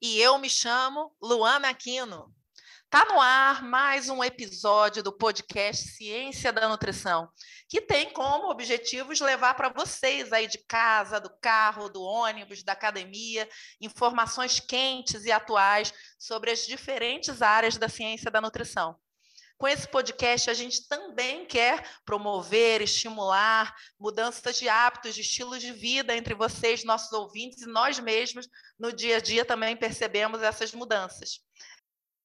[0.00, 2.32] E eu me chamo Luana Aquino.
[2.88, 7.28] Tá no ar mais um episódio do podcast Ciência da Nutrição,
[7.68, 12.74] que tem como objetivos levar para vocês aí de casa, do carro, do ônibus, da
[12.74, 13.48] academia,
[13.80, 18.96] informações quentes e atuais sobre as diferentes áreas da ciência da nutrição.
[19.58, 25.72] Com esse podcast, a gente também quer promover, estimular mudanças de hábitos, de estilos de
[25.72, 30.72] vida entre vocês, nossos ouvintes, e nós mesmos, no dia a dia, também percebemos essas
[30.72, 31.40] mudanças.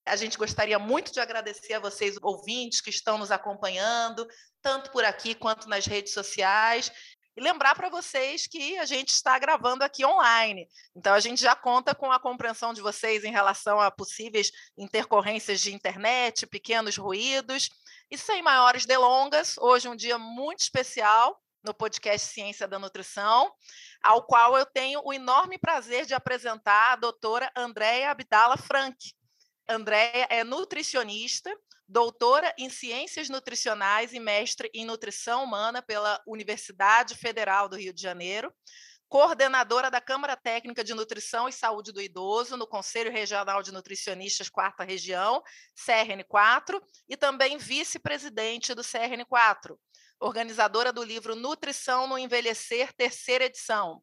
[0.05, 4.27] A gente gostaria muito de agradecer a vocês, ouvintes, que estão nos acompanhando,
[4.61, 6.91] tanto por aqui quanto nas redes sociais.
[7.35, 10.67] E lembrar para vocês que a gente está gravando aqui online.
[10.95, 15.59] Então, a gente já conta com a compreensão de vocês em relação a possíveis intercorrências
[15.59, 17.69] de internet, pequenos ruídos.
[18.11, 23.51] E sem maiores delongas, hoje é um dia muito especial no podcast Ciência da Nutrição,
[24.03, 28.97] ao qual eu tenho o enorme prazer de apresentar a doutora Andréia Abdala Frank.
[29.67, 31.49] Andréia é nutricionista,
[31.87, 38.01] doutora em Ciências Nutricionais e mestre em Nutrição Humana pela Universidade Federal do Rio de
[38.01, 38.53] Janeiro,
[39.13, 44.49] coordenadora da Câmara Técnica de Nutrição e Saúde do Idoso no Conselho Regional de Nutricionistas
[44.49, 45.43] Quarta Região,
[45.77, 49.77] CRN4, e também vice-presidente do CRN4,
[50.19, 54.01] organizadora do livro Nutrição no Envelhecer, terceira edição,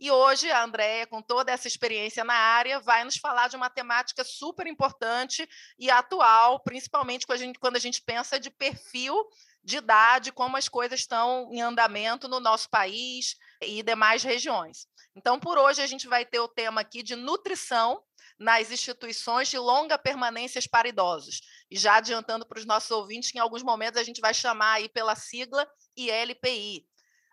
[0.00, 3.68] e hoje a Andréia, com toda essa experiência na área, vai nos falar de uma
[3.68, 5.46] temática super importante
[5.78, 9.14] e atual, principalmente quando a gente, quando a gente pensa de perfil
[9.62, 14.86] de idade, como as coisas estão em andamento no nosso país e demais regiões.
[15.14, 18.02] Então, por hoje, a gente vai ter o tema aqui de nutrição
[18.38, 21.42] nas instituições de longa permanência para idosos.
[21.70, 24.72] E já adiantando para os nossos ouvintes, que em alguns momentos a gente vai chamar
[24.76, 26.86] aí pela sigla ILPI,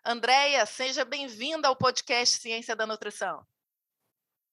[0.09, 3.45] Andréia, seja bem-vinda ao podcast Ciência da Nutrição.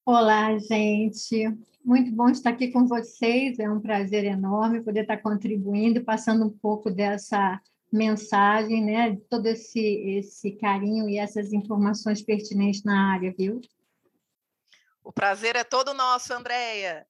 [0.05, 1.47] Olá, gente.
[1.85, 3.61] Muito bom estar aqui com vocês.
[3.61, 7.61] É um prazer enorme poder estar contribuindo, passando um pouco dessa
[7.93, 9.17] mensagem, né?
[9.31, 13.61] Todo esse, esse carinho e essas informações pertinentes na área, viu?
[15.05, 17.07] O prazer é todo nosso, Andréia.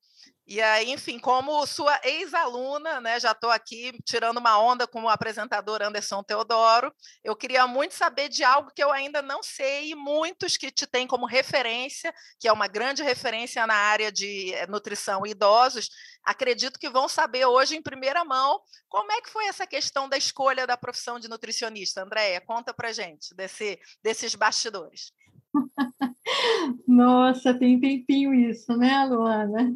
[0.46, 5.08] E aí, enfim, como sua ex-aluna, né, já estou aqui tirando uma onda com o
[5.08, 9.94] apresentador Anderson Teodoro, eu queria muito saber de algo que eu ainda não sei, e
[9.94, 14.66] muitos que te têm como referência, que é uma grande referência na área de eh,
[14.66, 15.88] nutrição e idosos,
[16.22, 20.18] acredito que vão saber hoje em primeira mão como é que foi essa questão da
[20.18, 22.02] escolha da profissão de nutricionista.
[22.02, 25.10] Andréia, conta para gente desse, desses bastidores.
[26.86, 29.74] Nossa, tem tempinho isso, né, Luana?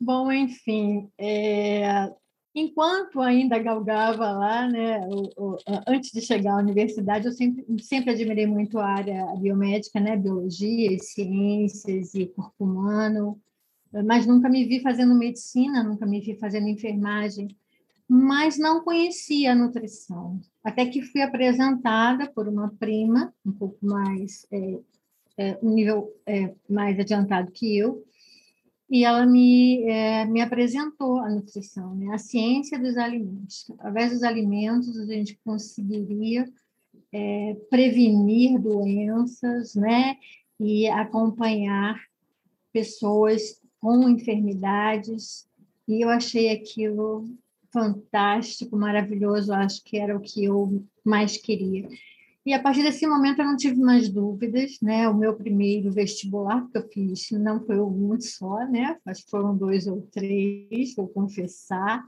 [0.00, 2.12] Bom, enfim, é,
[2.54, 5.56] enquanto ainda galgava lá, né, o, o,
[5.86, 10.98] antes de chegar à universidade, eu sempre, sempre admirei muito a área biomédica, né, biologia,
[10.98, 13.40] ciências e corpo humano,
[14.04, 17.48] mas nunca me vi fazendo medicina, nunca me vi fazendo enfermagem,
[18.08, 20.40] mas não conhecia a nutrição.
[20.64, 24.78] Até que fui apresentada por uma prima, um pouco mais, é,
[25.36, 28.04] é, um nível é, mais adiantado que eu,
[28.90, 32.14] e ela me, é, me apresentou a nutrição, né?
[32.14, 33.70] a ciência dos alimentos.
[33.72, 36.46] Através dos alimentos, a gente conseguiria
[37.12, 40.16] é, prevenir doenças né?
[40.58, 42.00] e acompanhar
[42.72, 45.46] pessoas com enfermidades.
[45.86, 47.28] E eu achei aquilo
[47.70, 51.86] fantástico, maravilhoso, acho que era o que eu mais queria.
[52.48, 55.06] E a partir desse momento eu não tive mais dúvidas, né?
[55.06, 58.96] O meu primeiro vestibular que eu fiz não foi um só, né?
[59.04, 62.02] Que foram dois ou três, vou confessar.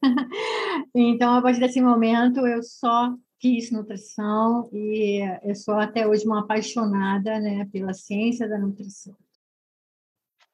[0.94, 6.42] então, a partir desse momento eu só fiz nutrição e eu sou até hoje uma
[6.42, 9.16] apaixonada, né, pela ciência da nutrição.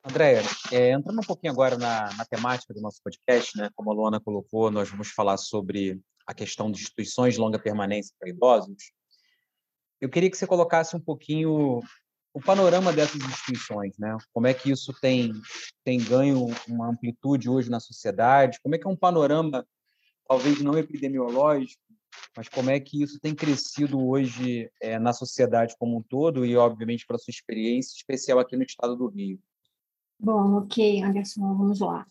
[0.03, 0.41] Andréia,
[0.73, 4.21] é, entrando um pouquinho agora na, na, temática do nosso podcast, né, como a Luana
[4.21, 8.97] colocou, nós vamos falar sobre a questão de instituições de longa permanência para idosos.
[10.01, 11.81] Eu queria que você colocasse um pouquinho
[12.33, 14.17] o panorama dessas instituições, né?
[14.33, 15.33] Como é que isso tem
[15.85, 18.61] tem ganho uma amplitude hoje na sociedade?
[18.63, 19.67] Como é que é um panorama
[20.29, 21.83] talvez não epidemiológico,
[22.37, 26.57] mas como é que isso tem crescido hoje é, na sociedade como um todo e
[26.57, 29.41] obviamente pela sua experiência especial aqui no estado do Rio?
[30.21, 32.07] Bom, ok, Anderson, vamos lá.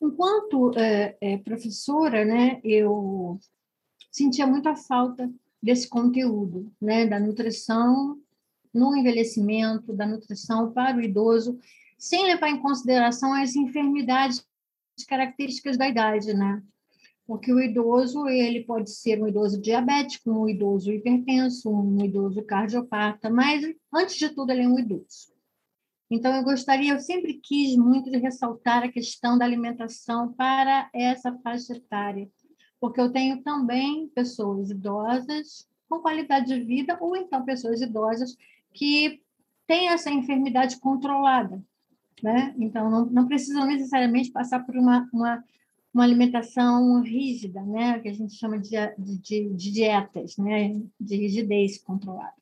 [0.00, 3.38] enquanto é, é, professora, né, eu
[4.10, 5.30] sentia muita falta
[5.62, 8.18] desse conteúdo, né, da nutrição
[8.72, 11.58] no envelhecimento, da nutrição para o idoso,
[11.98, 14.44] sem levar em consideração as enfermidades
[15.08, 16.62] características da idade, né?
[17.26, 23.28] Porque o idoso, ele pode ser um idoso diabético, um idoso hipertenso, um idoso cardiopata,
[23.28, 23.62] mas,
[23.92, 25.36] antes de tudo, ele é um idoso.
[26.10, 31.36] Então, eu gostaria, eu sempre quis muito de ressaltar a questão da alimentação para essa
[31.40, 32.30] faixa etária,
[32.80, 38.36] porque eu tenho também pessoas idosas com qualidade de vida, ou então pessoas idosas
[38.72, 39.22] que
[39.66, 41.62] têm essa enfermidade controlada,
[42.22, 42.54] né?
[42.58, 45.44] Então, não, não precisam necessariamente passar por uma, uma,
[45.92, 47.98] uma alimentação rígida, né?
[48.00, 50.80] Que a gente chama de, de, de dietas, né?
[51.00, 52.34] De rigidez controlada.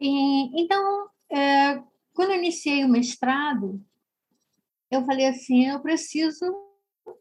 [0.00, 1.82] E, então, é,
[2.12, 3.80] quando eu iniciei o mestrado,
[4.90, 6.44] eu falei assim, eu preciso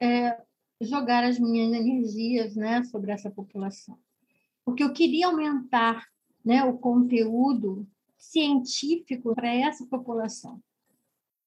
[0.01, 0.38] é,
[0.81, 2.83] jogar as minhas energias, né?
[2.83, 3.98] Sobre essa população.
[4.66, 6.06] Porque eu queria aumentar
[6.44, 7.88] né, o conteúdo
[8.18, 10.62] científico para essa população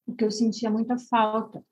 [0.06, 1.64] o que eu sentia muita falta.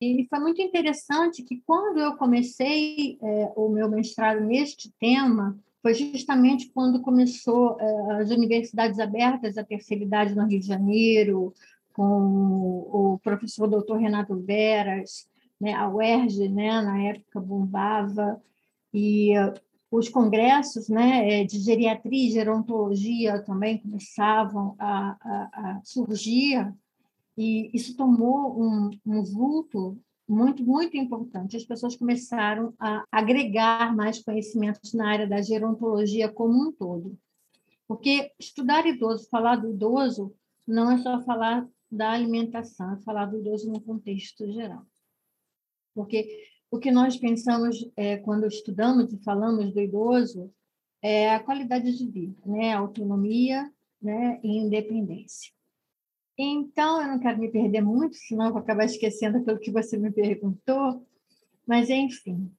[0.00, 5.94] E foi muito interessante que, quando eu comecei é, o meu mestrado neste tema, foi
[5.94, 11.54] justamente quando começou é, as universidades abertas da terceira idade no Rio de Janeiro,
[11.94, 15.26] com o professor doutor Renato Veras,
[15.60, 18.40] né, a UERJ, né, na época bombava,
[18.92, 19.32] e
[19.90, 26.74] os congressos né, é, de geriatria e gerontologia também começavam a, a, a surgir
[27.36, 29.98] e isso tomou um, um vulto
[30.28, 31.56] muito, muito importante.
[31.56, 37.16] As pessoas começaram a agregar mais conhecimentos na área da gerontologia como um todo.
[37.86, 40.34] Porque estudar idoso, falar do idoso,
[40.66, 44.84] não é só falar da alimentação, é falar do idoso no contexto geral.
[45.96, 50.52] Porque o que nós pensamos é, quando estudamos e falamos do idoso
[51.02, 52.74] é a qualidade de vida, né?
[52.74, 54.38] autonomia né?
[54.44, 55.50] e independência.
[56.38, 60.12] Então, eu não quero me perder muito, senão vou acabar esquecendo aquilo que você me
[60.12, 61.02] perguntou,
[61.66, 62.52] mas enfim.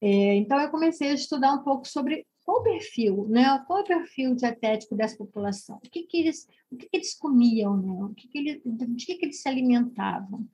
[0.00, 3.62] É, então, eu comecei a estudar um pouco sobre qual o perfil, né?
[3.64, 7.76] qual o perfil dietético dessa população, o que, que, eles, o que, que eles comiam,
[7.76, 8.04] né?
[8.06, 10.48] o que, que eles, de que, que eles se alimentavam.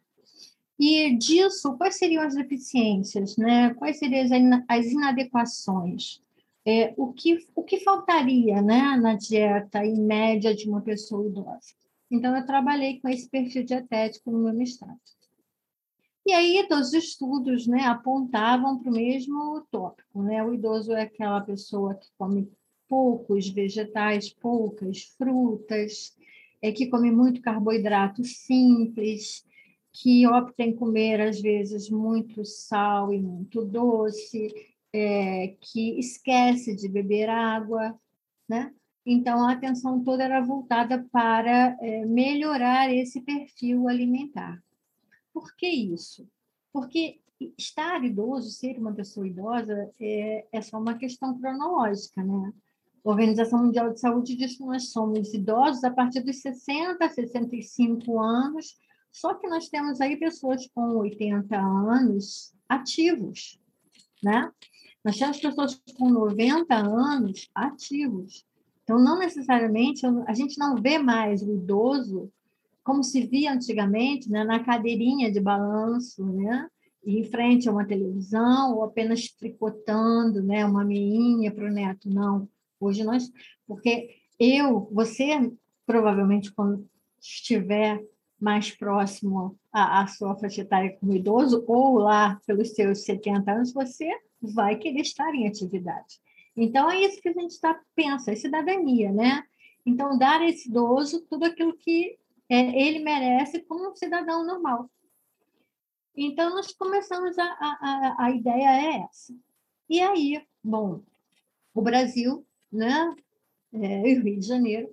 [0.78, 3.72] E disso, quais seriam as deficiências, né?
[3.74, 4.26] quais seriam
[4.68, 6.20] as inadequações?
[6.66, 11.74] É, o, que, o que faltaria né, na dieta em média de uma pessoa idosa?
[12.10, 14.98] Então, eu trabalhei com esse perfil dietético no meu mestrado.
[16.26, 20.22] E aí, todos os estudos né, apontavam para o mesmo tópico.
[20.22, 20.42] Né?
[20.42, 22.50] O idoso é aquela pessoa que come
[22.88, 26.16] poucos vegetais, poucas frutas,
[26.60, 29.45] é, que come muito carboidrato simples,
[30.02, 34.54] que opta em comer, às vezes, muito sal e muito doce,
[34.92, 37.98] é, que esquece de beber água,
[38.48, 38.74] né?
[39.06, 44.62] Então, a atenção toda era voltada para é, melhorar esse perfil alimentar.
[45.32, 46.28] Por que isso?
[46.72, 47.20] Porque
[47.56, 52.52] estar idoso, ser uma pessoa idosa, é, é só uma questão cronológica, né?
[53.04, 58.18] A Organização Mundial de Saúde diz que nós somos idosos a partir dos 60, 65
[58.18, 58.76] anos,
[59.16, 63.58] só que nós temos aí pessoas com 80 anos ativos,
[64.22, 64.52] né?
[65.02, 68.44] Nós temos pessoas com 90 anos ativos.
[68.82, 72.30] Então, não necessariamente, a gente não vê mais o idoso
[72.84, 76.68] como se via antigamente, né, na cadeirinha de balanço, né,
[77.02, 82.10] em frente a uma televisão, ou apenas tricotando né, uma meinha para o neto.
[82.10, 82.46] Não.
[82.78, 83.32] Hoje nós.
[83.66, 85.50] Porque eu, você,
[85.86, 86.86] provavelmente, quando
[87.18, 88.04] estiver
[88.40, 93.72] mais próximo à, à sua faixa etária como idoso, ou lá pelos seus 70 anos,
[93.72, 96.20] você vai querer estar em atividade.
[96.56, 99.44] Então, é isso que a gente está pensa, é cidadania, né?
[99.84, 104.90] Então, dar a esse idoso tudo aquilo que é, ele merece como um cidadão normal.
[106.14, 109.34] Então, nós começamos, a, a, a ideia é essa.
[109.88, 111.02] E aí, bom,
[111.74, 113.14] o Brasil, né,
[113.72, 114.88] é, e o Rio de Janeiro,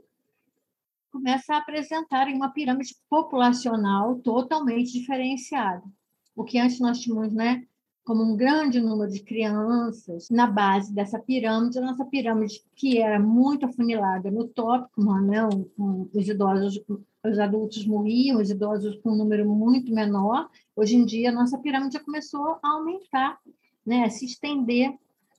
[1.14, 5.84] começa a apresentar uma pirâmide populacional totalmente diferenciada.
[6.36, 7.64] O que antes nós tínhamos, né,
[8.04, 13.20] como um grande número de crianças na base dessa pirâmide, a nossa pirâmide que era
[13.20, 15.48] muito afunilada no tópico, né?
[16.14, 16.84] os idosos,
[17.24, 20.50] os adultos morriam, os idosos com um número muito menor.
[20.76, 23.40] Hoje em dia, a nossa pirâmide já começou a aumentar,
[23.86, 24.04] né?
[24.04, 24.92] a se estender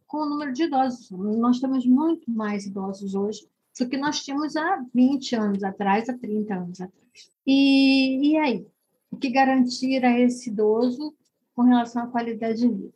[0.06, 1.10] com o número de idosos.
[1.10, 3.46] Nós temos muito mais idosos hoje
[3.78, 7.30] do que nós tínhamos há 20 anos atrás, há 30 anos atrás.
[7.46, 8.66] E, e aí?
[9.10, 11.14] O que garantir a esse idoso
[11.54, 12.92] com relação à qualidade de vida.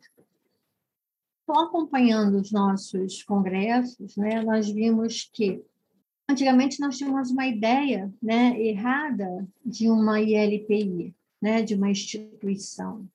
[1.43, 5.63] Então, acompanhando os nossos congressos, né, nós vimos que
[6.29, 13.07] antigamente nós tínhamos uma ideia né, errada de uma ILPI, né, de uma instituição.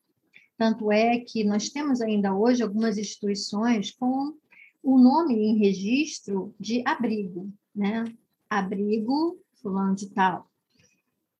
[0.56, 4.34] Tanto é que nós temos ainda hoje algumas instituições com
[4.84, 8.04] o nome em registro de abrigo, né?
[8.48, 10.46] Abrigo fulano de tal.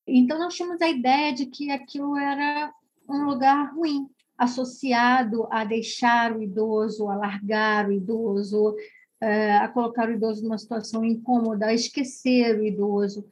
[0.07, 2.73] Então, nós tínhamos a ideia de que aquilo era
[3.09, 8.75] um lugar ruim, associado a deixar o idoso, a largar o idoso,
[9.21, 13.29] eh, a colocar o idoso numa situação incômoda, a esquecer o idoso.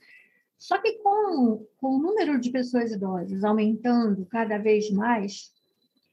[0.58, 5.50] Só que com, com o número de pessoas idosas aumentando cada vez mais,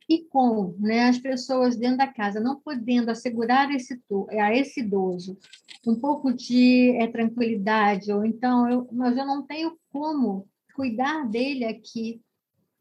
[0.09, 4.01] e com né, as pessoas dentro da casa não podendo assegurar esse,
[4.39, 5.37] a esse idoso
[5.85, 11.63] um pouco de é, tranquilidade, ou então, eu, mas eu não tenho como cuidar dele
[11.63, 12.21] aqui,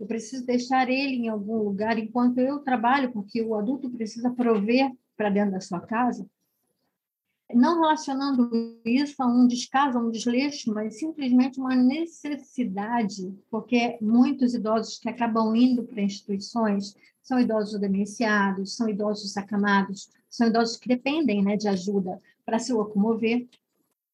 [0.01, 4.91] eu preciso deixar ele em algum lugar enquanto eu trabalho, porque o adulto precisa prover
[5.17, 6.27] para dentro da sua casa.
[7.55, 8.51] Não relacionando
[8.85, 15.09] isso a um descaso, a um desleixo, mas simplesmente uma necessidade, porque muitos idosos que
[15.09, 21.57] acabam indo para instituições são idosos demenciados, são idosos sacanados, são idosos que dependem né,
[21.57, 23.49] de ajuda para se locomover.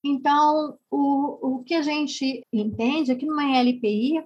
[0.05, 4.25] Então, o, o que a gente entende é que numa LPI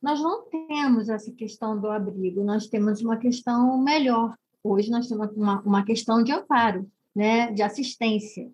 [0.00, 4.36] nós não temos essa questão do abrigo, nós temos uma questão melhor.
[4.62, 8.48] Hoje nós temos uma, uma questão de amparo, né, de assistência.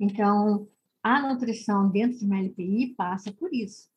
[0.00, 0.66] Então,
[1.00, 3.88] a nutrição dentro de uma LPI passa por isso.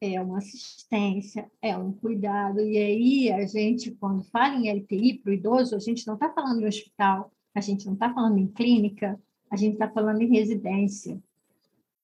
[0.00, 2.58] É uma assistência, é um cuidado.
[2.58, 6.28] E aí, a gente, quando fala em LPI para o idoso, a gente não está
[6.32, 9.16] falando em hospital, a gente não está falando em clínica,
[9.48, 11.22] a gente está falando em residência.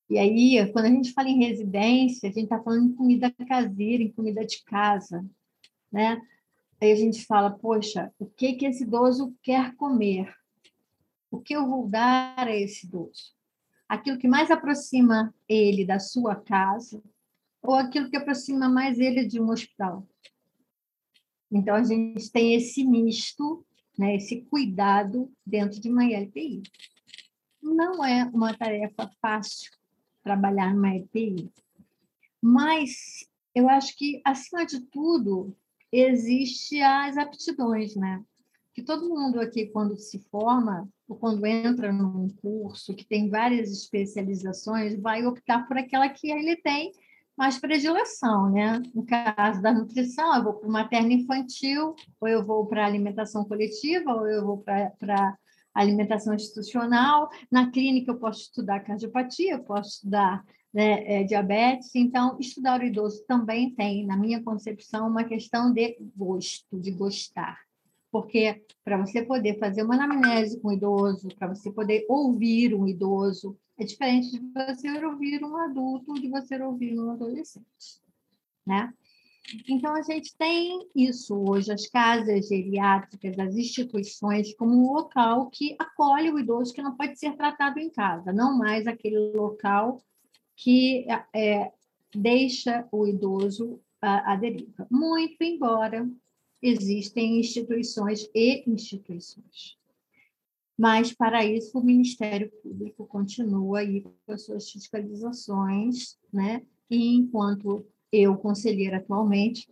[0.09, 4.00] E aí, quando a gente fala em residência, a gente está falando em comida caseira,
[4.00, 5.27] em comida de casa,
[5.91, 6.23] né?
[6.81, 10.38] Aí a gente fala, poxa, o que que esse idoso quer comer?
[11.31, 13.35] O que eu vou dar a esse idoso?
[13.89, 17.03] Aquilo que mais aproxima ele da sua casa
[17.63, 20.07] ou aquilo que aproxima mais ele de um hospital?
[21.51, 23.65] Então, a gente tem esse misto,
[23.99, 26.63] né, esse cuidado dentro de uma LPI.
[27.63, 29.71] Não é uma tarefa fácil,
[30.23, 31.51] trabalhar numa EPI.
[32.41, 35.57] Mas eu acho que, acima de tudo,
[35.91, 38.23] existe as aptidões, né?
[38.75, 43.73] Que todo mundo aqui, quando se forma, ou quando entra num curso que tem várias
[43.73, 46.93] especializações, vai optar por aquela que ele tem
[47.37, 48.83] mais predileção, né?
[48.93, 54.12] No caso da nutrição, eu vou para materno infantil, ou eu vou para alimentação coletiva,
[54.12, 55.38] ou eu vou para
[55.73, 57.31] alimentação institucional.
[57.50, 61.95] Na clínica, eu posso estudar cardiopatia, eu posso estudar né, é, diabetes.
[61.95, 67.68] Então, estudar o idoso também tem, na minha concepção, uma questão de gosto, de gostar.
[68.11, 72.87] Porque para você poder fazer uma anamnese com o idoso, para você poder ouvir um
[72.87, 78.00] idoso, é diferente de você ouvir um adulto, de você ouvir um adolescente.
[78.67, 78.93] Né?
[79.69, 85.75] Então, a gente tem isso hoje, as casas geriátricas, as instituições, como um local que
[85.79, 90.03] acolhe o idoso que não pode ser tratado em casa, não mais aquele local
[90.55, 91.73] que é,
[92.15, 94.87] deixa o idoso à, à deriva.
[94.91, 96.07] Muito embora
[96.62, 99.77] existem instituições e instituições.
[100.77, 106.62] Mas, para isso, o Ministério Público continua aí com as suas fiscalizações, né?
[106.88, 109.69] E enquanto eu, conselheira atualmente,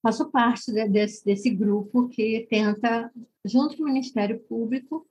[0.00, 3.12] faço parte de, desse, desse grupo que tenta,
[3.44, 5.06] junto com o Ministério Público,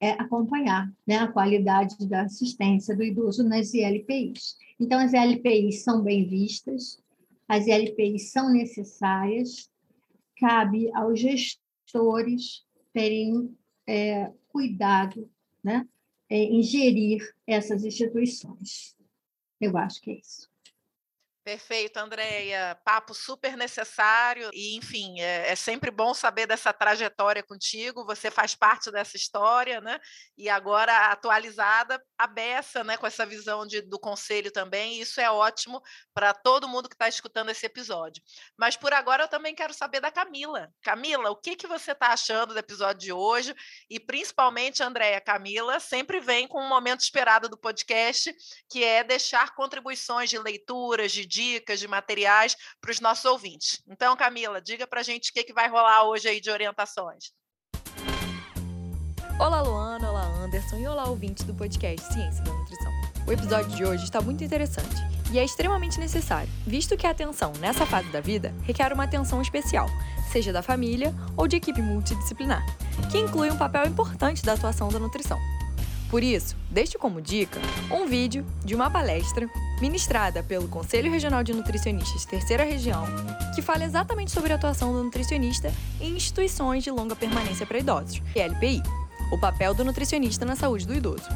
[0.00, 4.56] é, acompanhar né, a qualidade da assistência do idoso nas ILPIs.
[4.78, 7.02] Então, as ILPIs são bem vistas,
[7.48, 9.70] as ILPIs são necessárias,
[10.36, 15.30] cabe aos gestores terem é, cuidado
[15.64, 15.88] né,
[16.28, 18.94] é, em gerir essas instituições.
[19.58, 20.48] Eu acho que é isso.
[21.48, 22.78] Perfeito, Andréia.
[22.84, 28.04] Papo super necessário e, enfim, é, é, sempre bom saber dessa trajetória contigo.
[28.04, 29.98] Você faz parte dessa história, né?
[30.36, 32.98] E agora atualizada, a beça, né?
[32.98, 35.00] Com essa visão de, do conselho também.
[35.00, 35.80] Isso é ótimo
[36.12, 38.22] para todo mundo que está escutando esse episódio.
[38.54, 40.68] Mas por agora eu também quero saber da Camila.
[40.82, 43.54] Camila, o que, que você está achando do episódio de hoje?
[43.88, 48.36] E principalmente, Andréia, Camila sempre vem com um momento esperado do podcast,
[48.68, 53.80] que é deixar contribuições de leituras, de dicas, de materiais para os nossos ouvintes.
[53.88, 57.32] Então, Camila, diga para a gente o que, que vai rolar hoje aí de orientações.
[59.38, 62.92] Olá, Luana, olá, Anderson e olá, ouvintes do podcast Ciência da Nutrição.
[63.24, 64.96] O episódio de hoje está muito interessante
[65.30, 69.40] E é extremamente necessário, visto que a atenção nessa fase da vida requer uma atenção
[69.40, 69.86] especial,
[70.32, 72.64] seja da família ou de equipe multidisciplinar,
[73.12, 75.38] que inclui um papel importante da atuação da nutrição.
[76.10, 77.60] Por isso, deixo como dica
[77.90, 79.46] um vídeo de uma palestra
[79.80, 83.04] ministrada pelo Conselho Regional de Nutricionistas Terceira Região,
[83.54, 88.22] que fala exatamente sobre a atuação do nutricionista em instituições de longa permanência para idosos,
[88.34, 88.82] LPI,
[89.30, 91.28] o papel do nutricionista na saúde do idoso.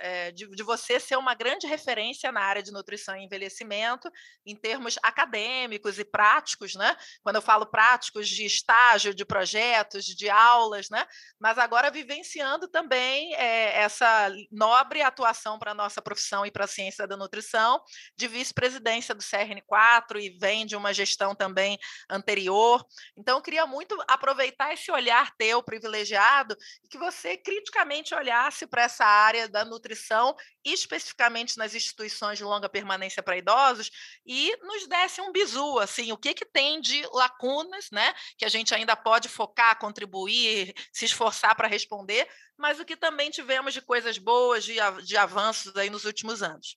[0.00, 4.08] é, de, de, você ser uma grande referência na área de nutrição e envelhecimento,
[4.46, 6.96] em termos acadêmicos e práticos, né?
[7.22, 11.04] Quando eu falo práticos de estágio, de projetos, de aulas, né?
[11.40, 16.68] Mas agora vivenciando também é, essa nobre atuação para a nossa profissão e para a
[16.68, 17.82] ciência da nutrição,
[18.16, 22.84] de vice-presidência do CRN4 e vem de uma gestão também anterior.
[23.16, 29.04] Então, eu queria muito aproveitar esse olhar teu privilegiado que você criticamente olhasse para essa
[29.04, 33.90] área da nutrição, especificamente nas instituições de longa permanência para idosos,
[34.26, 38.48] e nos desse um bizu, assim, o que, que tem de lacunas, né, que a
[38.48, 43.80] gente ainda pode focar, contribuir, se esforçar para responder, mas o que também tivemos de
[43.80, 44.74] coisas boas, de,
[45.04, 46.76] de avanços aí nos últimos anos.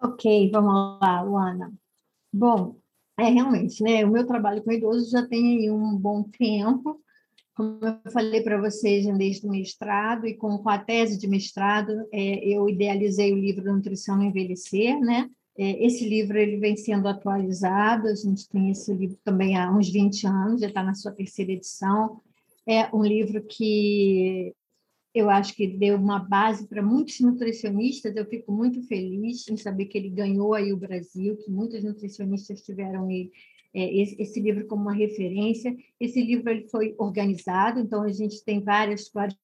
[0.00, 1.72] Ok, vamos lá, Luana.
[2.32, 2.78] Bom,
[3.18, 4.04] é realmente, né?
[4.04, 7.02] O meu trabalho com idosos já tem aí um bom tempo,
[7.58, 12.06] como eu falei para vocês desde o mestrado e com, com a tese de mestrado,
[12.12, 15.28] é, eu idealizei o livro Nutrição no Envelhecer, né?
[15.58, 19.90] É, esse livro ele vem sendo atualizado, a gente tem esse livro também há uns
[19.90, 22.20] 20 anos, já está na sua terceira edição.
[22.64, 24.54] É um livro que
[25.12, 28.14] eu acho que deu uma base para muitos nutricionistas.
[28.14, 32.62] Eu fico muito feliz em saber que ele ganhou aí o Brasil, que muitos nutricionistas
[32.62, 33.32] tiveram ele
[33.74, 35.76] esse, esse, livro como uma referência.
[36.00, 39.38] Esse livro ele foi organizado, então a gente tem vários, vários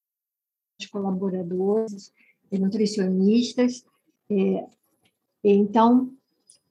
[0.91, 2.13] colaboradores,
[2.51, 3.85] nutricionistas.
[4.31, 4.67] É,
[5.43, 6.13] então,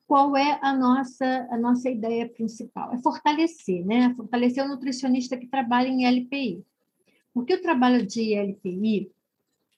[0.08, 2.94] qual é a nossa, a nossa ideia principal?
[2.94, 4.13] É fortalecer, né?
[4.16, 6.63] Fortalecer o nutricionista que trabalha em LPI.
[7.34, 9.12] Porque o trabalho de LPI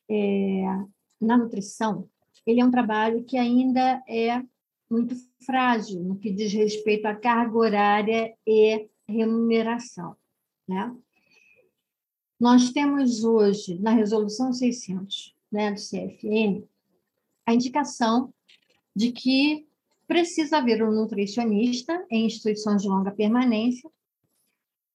[0.10, 0.64] é,
[1.22, 2.10] na nutrição,
[2.46, 4.44] ele é um trabalho que ainda é
[4.90, 10.16] muito frágil no que diz respeito à carga horária e remuneração.
[10.68, 10.96] Né?
[12.40, 16.64] Nós temos hoje, na Resolução 600 né, do CFN,
[17.46, 18.34] a indicação
[18.96, 19.68] de que
[20.08, 23.90] precisa haver um nutricionista em instituições de longa permanência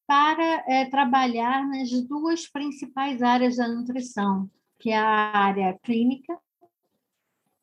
[0.06, 6.36] para é, trabalhar nas duas principais áreas da nutrição, que é a área clínica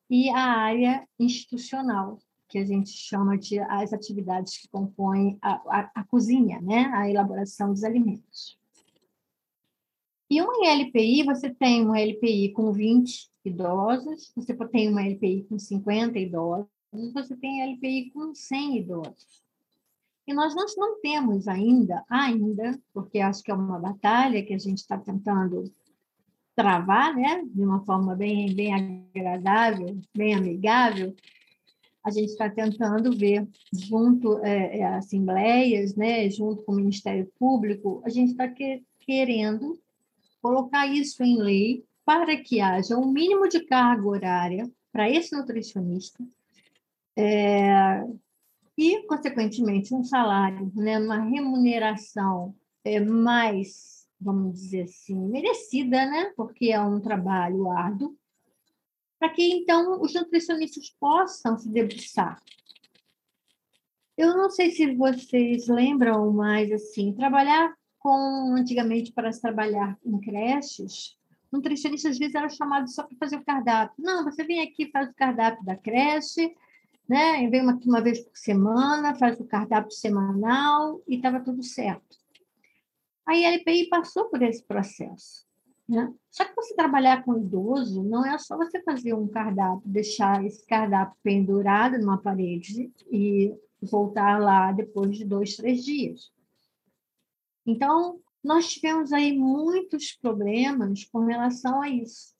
[0.10, 2.18] e a área institucional,
[2.48, 6.90] que a gente chama de as atividades que compõem a, a, a cozinha, né?
[6.94, 8.58] a elaboração dos alimentos.
[10.30, 15.58] E uma LPI, você tem uma LPI com 20 idosos, você tem uma LPI com
[15.58, 16.68] 50 idosos,
[17.14, 19.44] você tem LPI com 100 idosos.
[20.26, 24.80] E nós não temos ainda, ainda, porque acho que é uma batalha que a gente
[24.80, 25.72] está tentando
[26.58, 31.16] travar, né, de uma forma bem, bem agradável, bem amigável,
[32.04, 38.02] a gente está tentando ver junto é, é, assembleias, né, junto com o Ministério Público,
[38.04, 39.80] a gente está que, querendo
[40.42, 46.24] colocar isso em lei para que haja um mínimo de carga horária para esse nutricionista
[47.16, 48.04] é,
[48.76, 56.32] e, consequentemente, um salário, né, uma remuneração é, mais vamos dizer assim, merecida, né?
[56.36, 58.18] Porque é um trabalho árduo,
[59.20, 62.42] para que então os nutricionistas possam se debruçar.
[64.18, 70.20] Eu não sei se vocês lembram, mas assim, trabalhar com antigamente para se trabalhar em
[70.20, 71.18] creches,
[71.52, 73.96] nutricionistas às vezes eram chamados só para fazer o cardápio.
[74.00, 76.56] Não, você vem aqui faz o cardápio da creche,
[77.08, 77.48] né?
[77.50, 82.18] Vem uma, uma vez por semana, faz o cardápio semanal e estava tudo certo.
[83.28, 85.46] A ILPI passou por esse processo.
[85.88, 86.14] Né?
[86.32, 90.66] Só que você trabalhar com idoso não é só você fazer um cardápio, deixar esse
[90.66, 96.32] cardápio pendurado numa parede e voltar lá depois de dois, três dias.
[97.66, 102.34] Então, nós tivemos aí muitos problemas com relação a isso.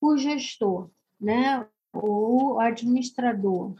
[0.00, 3.74] O gestor, né, o administrador,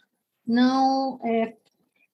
[0.46, 1.56] não é,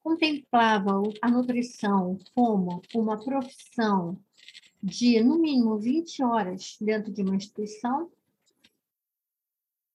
[0.02, 4.18] contemplava a nutrição como uma profissão
[4.82, 8.10] de, no mínimo, 20 horas dentro de uma instituição,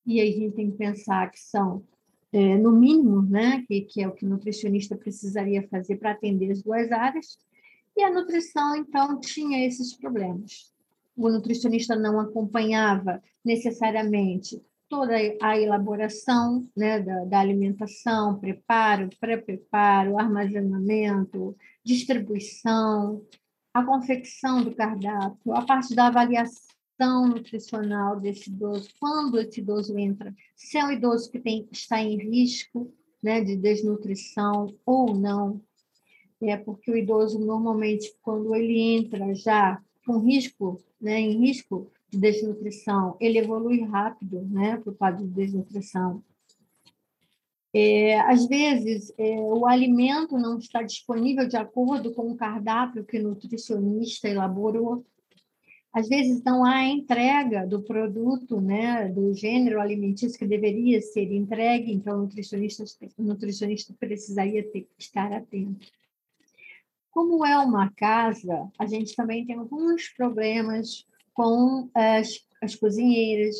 [0.06, 1.84] e aí a gente tem que pensar que são,
[2.32, 6.52] é, no mínimo, né, que, que é o que o nutricionista precisaria fazer para atender
[6.52, 7.40] as duas áreas,
[7.98, 10.72] e a nutrição, então, tinha esses problemas.
[11.16, 21.56] O nutricionista não acompanhava necessariamente toda a elaboração né, da, da alimentação, preparo, pré-preparo, armazenamento,
[21.84, 23.26] distribuição,
[23.74, 30.34] a confecção do cardápio, a parte da avaliação nutricional desse idoso, quando esse idoso entra,
[30.56, 35.62] se é um idoso que tem, está em risco né, de desnutrição ou não,
[36.42, 42.20] é porque o idoso normalmente quando ele entra já com risco, né, em risco de
[42.20, 46.24] desnutrição, ele evolui rápido, né, por quadro de desnutrição.
[47.78, 53.20] É, às vezes, é, o alimento não está disponível de acordo com o cardápio que
[53.20, 55.06] o nutricionista elaborou.
[55.92, 61.92] Às vezes, não há entrega do produto, né, do gênero alimentício que deveria ser entregue,
[61.92, 62.86] então o nutricionista,
[63.18, 65.86] o nutricionista precisaria ter, estar atento.
[67.12, 73.56] Como é uma casa, a gente também tem alguns problemas com as, as cozinheiras,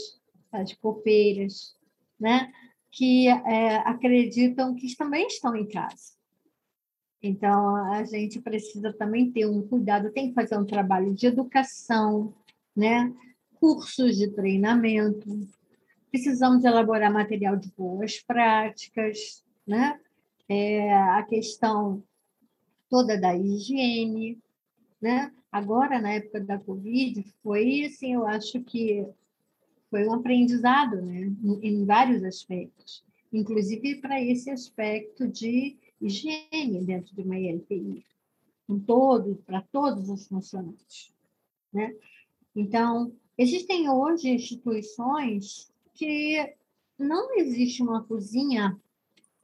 [0.52, 1.76] as copeiras,
[2.20, 2.52] né?
[2.90, 6.16] que é, acreditam que também estão em casa.
[7.22, 12.34] Então, a gente precisa também ter um cuidado, tem que fazer um trabalho de educação,
[12.76, 13.14] né?
[13.60, 15.28] cursos de treinamento,
[16.12, 20.00] precisamos elaborar material de boas práticas, né?
[20.48, 22.04] É, a questão
[22.90, 24.40] toda da higiene,
[25.02, 25.32] né?
[25.56, 29.08] Agora, na época da Covid, foi assim, eu acho que
[29.90, 31.34] foi um aprendizado, né?
[31.64, 38.04] Em vários aspectos, inclusive para esse aspecto de higiene dentro de uma ILPI,
[38.68, 41.14] com todo, para todos os funcionários,
[41.72, 41.96] né?
[42.54, 46.54] Então, existem hoje instituições que
[47.00, 48.78] não existe uma cozinha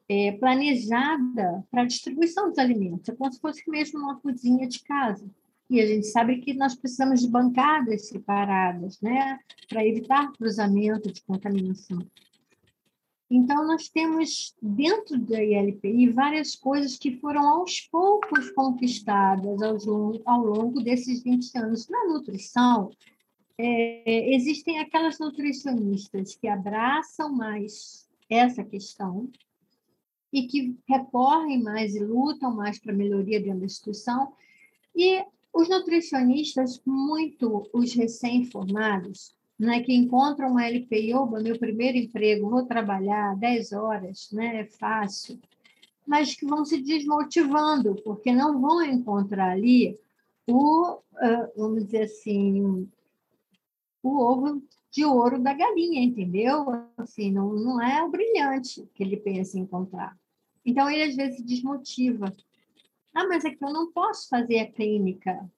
[0.09, 3.07] é, planejada para distribuição dos alimentos.
[3.07, 5.25] É como se fosse mesmo uma cozinha de casa.
[5.71, 11.23] E a gente sabe que nós precisamos de bancadas separadas, né, para evitar cruzamento de
[11.23, 12.05] contaminação.
[13.29, 20.21] Então, nós temos dentro da ILPI várias coisas que foram aos poucos conquistadas ao longo,
[20.25, 21.87] ao longo desses 20 anos.
[21.87, 22.91] Na nutrição,
[23.57, 29.29] é, existem aquelas nutricionistas que abraçam mais essa questão,
[30.33, 34.33] e que recorrem mais e lutam mais para a melhoria dentro da instituição.
[34.93, 42.49] E os nutricionistas, muito os recém-formados, né, que encontram uma LPI, oba, meu primeiro emprego,
[42.49, 45.39] vou trabalhar 10 horas, né, é fácil,
[46.07, 49.99] mas que vão se desmotivando, porque não vão encontrar ali
[50.47, 50.97] o,
[51.55, 52.89] vamos dizer assim,
[54.01, 56.65] o ovo de ouro da galinha, entendeu?
[56.97, 60.17] Assim, não, não é o brilhante que ele pensa em encontrar.
[60.65, 62.35] Então, ele às vezes desmotiva.
[63.13, 65.49] Ah, mas aqui eu não posso fazer a clínica.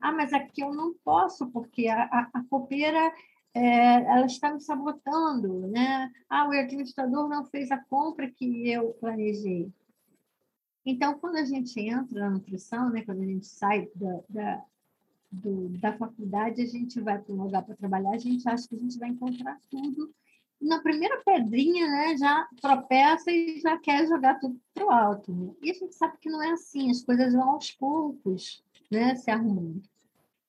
[0.00, 3.12] Ah, mas aqui eu não posso, porque a, a, a copeira
[3.54, 6.12] é, ela está me sabotando, né?
[6.28, 9.72] Ah, o administrador não fez a compra que eu planejei.
[10.84, 14.64] Então, quando a gente entra na nutrição, né, quando a gente sai da, da,
[15.30, 18.76] do, da faculdade, a gente vai para um lugar para trabalhar, a gente acha que
[18.76, 20.14] a gente vai encontrar tudo
[20.60, 25.32] na primeira pedrinha, né, já tropeça e já quer jogar tudo para o alto.
[25.32, 25.52] Né?
[25.62, 29.30] E a gente sabe que não é assim, as coisas vão aos poucos né, se
[29.30, 29.82] arrumando.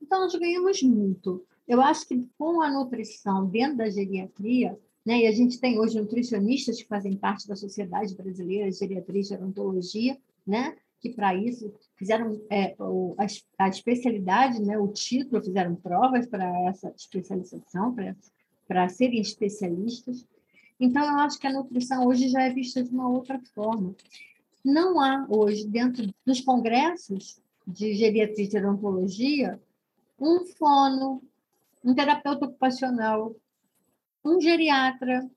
[0.02, 1.46] Então, nós ganhamos muito.
[1.68, 6.00] Eu acho que com a nutrição dentro da geriatria, né, e a gente tem hoje
[6.00, 11.74] nutricionistas que fazem parte da Sociedade Brasileira de Geriatria e Gerontologia, né, que para isso
[11.96, 13.26] fizeram é, o, a,
[13.66, 18.32] a especialidade, né, o título, fizeram provas para essa especialização, para essa
[18.70, 20.28] para serem especialistas.
[20.80, 23.96] Então, eu acho que a nutrição hoje já é vista de uma outra forma.
[24.64, 29.60] Não há hoje, dentro dos congressos de geriatria e gerontologia,
[30.20, 31.24] um fono,
[31.84, 33.36] um terapeuta ocupacional,
[34.24, 35.28] um geriatra,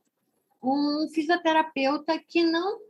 [0.63, 2.81] um fisioterapeuta que não,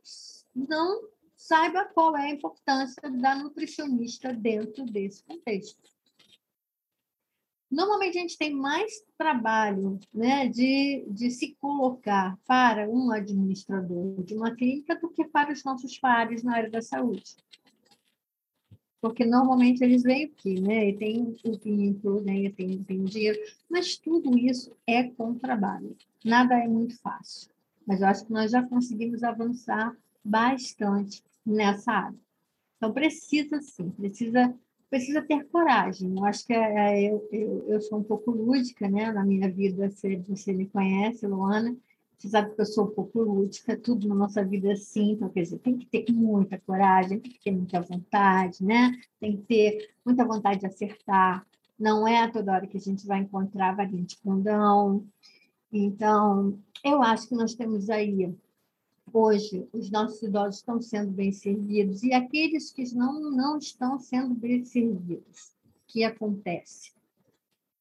[0.54, 1.02] não
[1.36, 5.91] saiba qual é a importância da nutricionista dentro desse contexto.
[7.72, 14.34] Normalmente a gente tem mais trabalho né, de, de se colocar para um administrador de
[14.34, 17.34] uma clínica do que para os nossos pares na área da saúde.
[19.00, 20.90] Porque normalmente eles vêm aqui, né?
[20.90, 22.40] E tem o vínculo, né?
[22.40, 25.96] E tem, tem dinheiro, mas tudo isso é com trabalho.
[26.22, 27.50] Nada é muito fácil.
[27.86, 32.18] Mas eu acho que nós já conseguimos avançar bastante nessa área.
[32.76, 34.54] Então, precisa sim, precisa
[34.92, 36.14] precisa ter coragem.
[36.14, 39.10] Eu acho que é, eu, eu, eu, sou um pouco lúdica, né?
[39.10, 41.74] Na minha vida, você, você me conhece, Luana.
[42.18, 45.12] Você sabe que eu sou um pouco lúdica, tudo na nossa vida é assim.
[45.12, 48.92] Então, quer dizer, tem que ter muita coragem, tem que ter muita vontade, né?
[49.18, 51.46] Tem que ter muita vontade de acertar.
[51.78, 55.06] Não é a toda hora que a gente vai encontrar de condão.
[55.72, 58.30] Então, eu acho que nós temos aí
[59.12, 64.34] hoje os nossos idosos estão sendo bem servidos e aqueles que não, não estão sendo
[64.34, 66.92] bem servidos, o que acontece?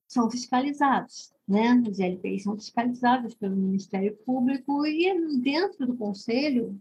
[0.08, 1.82] São fiscalizados, né?
[1.89, 6.80] Os LPIs são fiscalizados pelo Ministério Público e dentro do Conselho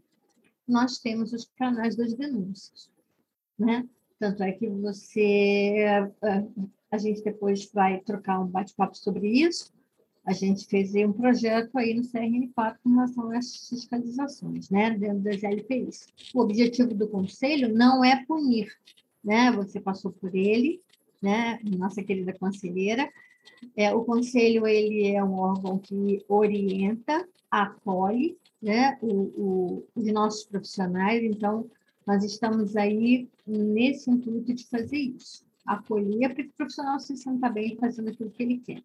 [0.66, 2.90] nós temos os canais das denúncias,
[3.58, 3.88] né?
[4.18, 6.10] Tanto é que você,
[6.90, 9.72] a gente depois vai trocar um bate-papo sobre isso,
[10.30, 15.42] a gente fez um projeto aí no CRN4 com relação às fiscalizações, né, dentro das
[15.42, 16.06] LPIs.
[16.32, 18.72] O objetivo do conselho não é punir,
[19.24, 20.80] né, você passou por ele,
[21.20, 23.10] né, nossa querida conselheira,
[23.76, 30.44] é, o conselho ele é um órgão que orienta, acolhe, né, o, o, os nossos
[30.44, 31.68] profissionais, então
[32.06, 37.48] nós estamos aí nesse intuito de fazer isso, acolher para que o profissional se sinta
[37.48, 38.80] bem fazendo aquilo que ele quer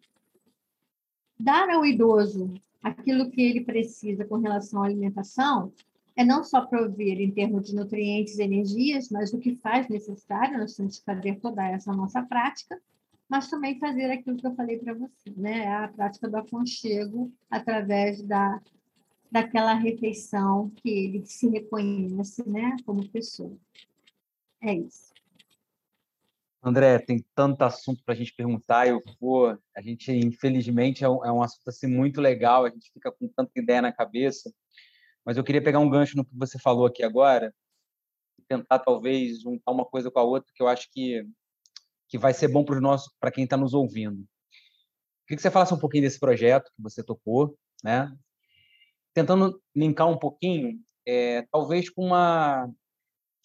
[1.38, 5.72] dar ao idoso aquilo que ele precisa com relação à alimentação
[6.14, 10.58] é não só prover em termos de nutrientes e energias, mas o que faz necessário,
[10.58, 12.80] nós temos que fazer toda essa nossa prática,
[13.28, 15.66] mas também fazer aquilo que eu falei para você, né?
[15.66, 18.60] A prática do aconchego através da,
[19.30, 23.56] daquela refeição que ele se reconhece, né, como pessoa.
[24.62, 25.15] É isso.
[26.68, 28.88] André, tem tanto assunto para a gente perguntar.
[28.88, 29.56] Eu vou.
[29.76, 32.64] A gente, infelizmente, é um, é um, assunto assim muito legal.
[32.64, 34.52] A gente fica com tanta ideia na cabeça.
[35.24, 37.54] Mas eu queria pegar um gancho no que você falou aqui agora
[38.36, 41.24] e tentar talvez juntar uma coisa com a outra que eu acho que
[42.08, 44.24] que vai ser bom para nossos, para quem está nos ouvindo.
[45.26, 48.12] Queria que você falasse um pouquinho desse projeto que você tocou, né?
[49.12, 52.68] Tentando linkar um pouquinho, é, talvez com uma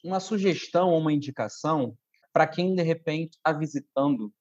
[0.03, 1.95] uma sugestão ou uma indicação
[2.33, 4.31] para quem de repente está visitando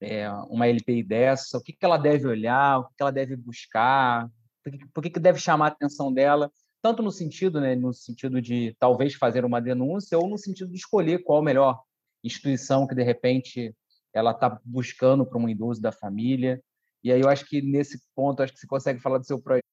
[0.00, 3.36] é, uma LPI dessa, o que, que ela deve olhar, o que, que ela deve
[3.36, 4.30] buscar,
[4.62, 8.40] por que, por que, deve chamar a atenção dela, tanto no sentido, né, no sentido
[8.40, 11.82] de talvez fazer uma denúncia ou no sentido de escolher qual a melhor
[12.22, 13.74] instituição que de repente
[14.12, 16.62] ela está buscando para um idoso da família.
[17.02, 19.64] E aí eu acho que nesse ponto acho que você consegue falar do seu projeto.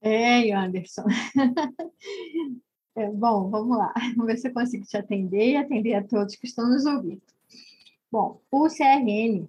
[0.00, 1.04] É, Anderson.
[2.98, 3.94] É, bom, vamos lá.
[4.16, 7.22] Vamos ver se eu consigo te atender e atender a todos que estão nos ouvindo.
[8.10, 9.48] Bom, o CRN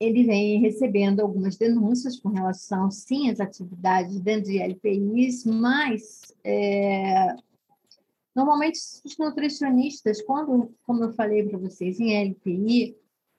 [0.00, 7.36] ele vem recebendo algumas denúncias com relação, sim, às atividades dentro de LPIs, mas é,
[8.34, 12.96] normalmente os nutricionistas, quando, como eu falei para vocês, em LPI,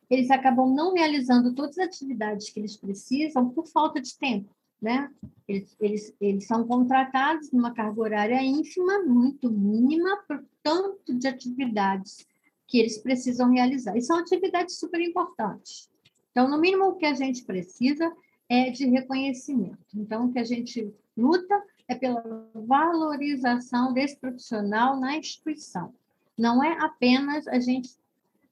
[0.08, 5.10] eles acabam não realizando todas as atividades que eles precisam por falta de tempo né?
[5.48, 12.28] Eles, eles, eles são contratados numa carga horária ínfima, muito mínima, por tanto de atividades
[12.68, 13.98] que eles precisam realizar.
[13.98, 15.89] E são atividades super importantes.
[16.32, 18.13] Então, no mínimo, o que a gente precisa
[18.48, 19.80] é de reconhecimento.
[19.96, 25.94] Então, o que a gente luta é pela valorização desse profissional na instituição.
[26.38, 27.89] Não é apenas a gente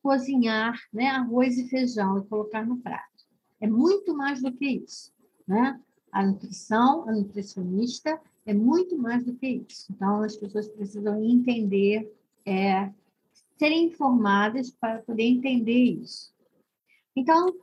[0.01, 3.25] cozinhar né, arroz e feijão e colocar no prato.
[3.61, 5.13] É muito mais do que isso.
[5.47, 5.79] Né?
[6.11, 9.91] A nutrição, a nutricionista, é muito mais do que isso.
[9.91, 12.11] Então, as pessoas precisam entender,
[12.45, 12.91] é,
[13.57, 16.31] serem informadas para poder entender isso.
[17.15, 17.53] Então,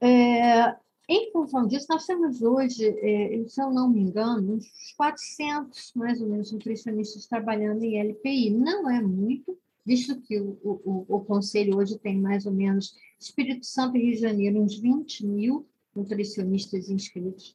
[0.00, 0.74] é,
[1.08, 6.22] em função disso, nós temos hoje, é, se eu não me engano, uns 400, mais
[6.22, 8.50] ou menos, nutricionistas trabalhando em LPI.
[8.50, 13.66] Não é muito, visto que o, o, o Conselho hoje tem mais ou menos, Espírito
[13.66, 17.54] Santo e Rio de Janeiro, uns 20 mil nutricionistas inscritos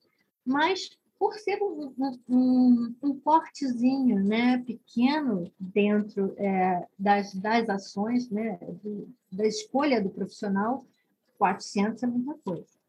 [0.49, 1.93] mas por ser um,
[2.27, 10.09] um, um cortezinho né, pequeno dentro é, das, das ações, né, do, da escolha do
[10.09, 10.85] profissional,
[11.37, 12.79] 400 é muita coisa.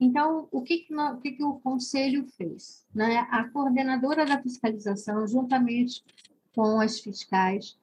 [0.00, 2.86] Então, o que, que, o, que, que o Conselho fez?
[2.94, 3.18] Né?
[3.30, 6.02] A coordenadora da fiscalização, juntamente
[6.54, 7.76] com as fiscais,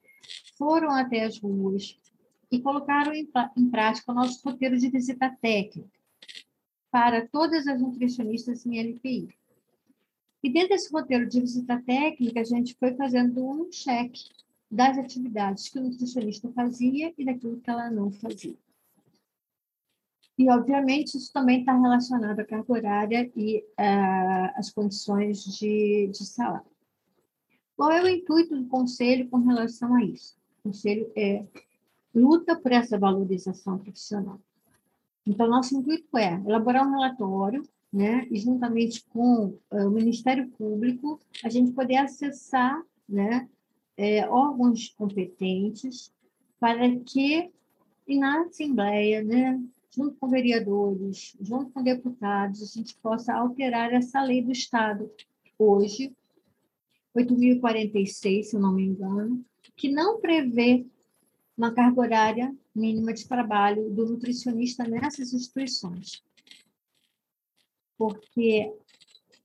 [0.56, 2.00] foram até as ruas
[2.50, 5.95] e colocaram em, em prática o nosso roteiro de visita técnica
[6.96, 9.28] para todas as nutricionistas em LPI.
[10.42, 14.30] E dentro desse roteiro de visita técnica, a gente foi fazendo um cheque
[14.70, 18.56] das atividades que o nutricionista fazia e daquilo que ela não fazia.
[20.38, 23.62] E, obviamente, isso também está relacionado à carga horária e
[24.54, 26.70] às condições de, de salário.
[27.76, 30.34] Qual é o intuito do conselho com relação a isso?
[30.60, 31.44] O conselho é
[32.14, 34.40] luta por essa valorização profissional.
[35.26, 37.62] Então, nosso intuito é elaborar um relatório,
[37.92, 43.48] né, e juntamente com uh, o Ministério Público, a gente poder acessar, né,
[43.96, 46.12] é, órgãos competentes
[46.60, 47.50] para que,
[48.06, 49.60] e na Assembleia, né,
[49.90, 55.10] junto com vereadores, junto com deputados, a gente possa alterar essa lei do Estado,
[55.58, 56.14] hoje,
[57.16, 59.42] 8.046, se não me engano,
[59.74, 60.84] que não prevê
[61.56, 66.22] uma carga horária mínima de trabalho do nutricionista nessas instituições.
[67.96, 68.72] Porque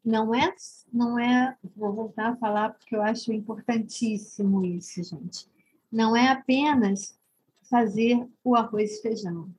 [0.04, 0.54] não é,
[0.91, 5.47] não é, vou voltar a falar porque eu acho importantíssimo isso, gente.
[5.91, 7.17] Não é apenas
[7.69, 9.50] fazer o arroz e feijão.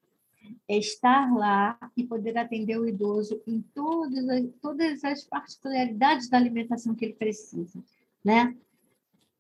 [0.69, 6.37] É estar lá e poder atender o idoso em todas as, todas as particularidades da
[6.37, 7.83] alimentação que ele precisa,
[8.23, 8.55] né?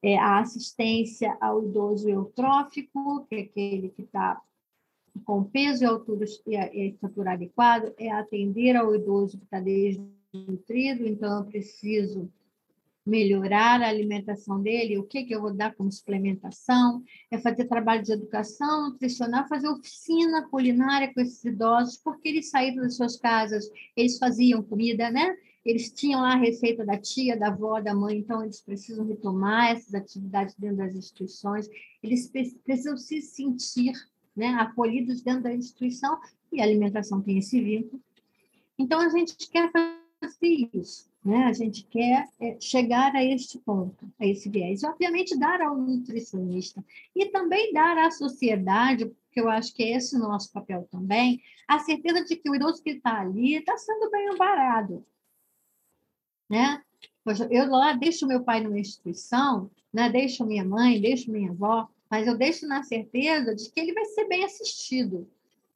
[0.02, 4.40] É a assistência ao idoso eutrófico, que é aquele que está
[5.24, 11.38] com peso e altura e estatura adequado, é atender ao idoso que está desnutrido, então
[11.38, 12.30] eu preciso
[13.04, 18.02] melhorar a alimentação dele, o que, que eu vou dar como suplementação, é fazer trabalho
[18.02, 23.68] de educação nutricional, fazer oficina culinária com esses idosos, porque eles saíram das suas casas,
[23.96, 25.36] eles faziam comida, né?
[25.64, 29.70] Eles tinham lá a receita da tia, da avó, da mãe, então eles precisam retomar
[29.70, 31.68] essas atividades dentro das instituições,
[32.02, 32.30] eles
[32.64, 33.92] precisam se sentir
[34.34, 36.18] né, acolhidos dentro da instituição,
[36.50, 38.02] e a alimentação tem esse vínculo.
[38.78, 39.70] Então, a gente quer
[40.20, 41.44] fazer isso, né?
[41.44, 44.82] a gente quer é, chegar a este ponto, a esse viés.
[44.84, 50.16] Obviamente, dar ao nutricionista e também dar à sociedade, porque eu acho que é esse
[50.16, 54.10] o nosso papel também, a certeza de que o idoso que está ali está sendo
[54.10, 55.04] bem amparado.
[56.52, 56.82] Né?
[57.50, 60.10] Eu lá deixo meu pai numa instituição, né?
[60.10, 64.04] deixo minha mãe, deixo minha avó, mas eu deixo na certeza de que ele vai
[64.04, 65.26] ser bem assistido.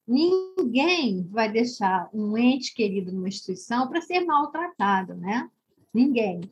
[0.07, 5.51] Ninguém vai deixar um ente querido numa instituição para ser maltratado, né?
[5.95, 6.43] Ninguém,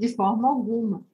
[0.00, 1.04] de forma alguma,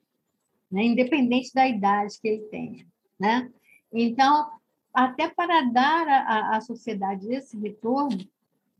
[0.71, 0.85] né?
[0.85, 2.87] independente da idade que ele tenha,
[3.19, 3.51] né?
[3.93, 4.49] Então,
[4.95, 6.07] até para dar
[6.55, 8.25] à, sociedade esse retorno,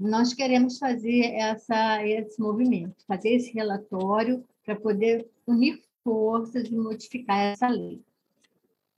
[0.03, 7.39] nós queremos fazer essa, esse movimento, fazer esse relatório para poder unir forças e modificar
[7.39, 8.03] essa lei.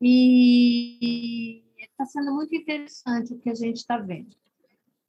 [0.00, 4.34] E está sendo muito interessante o que a gente está vendo.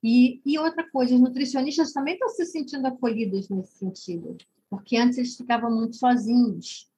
[0.04, 4.38] E, e outra coisa, os nutricionistas também estão se sentindo acolhidos nesse sentido,
[4.70, 6.92] porque antes eles ficavam muito sozinhos,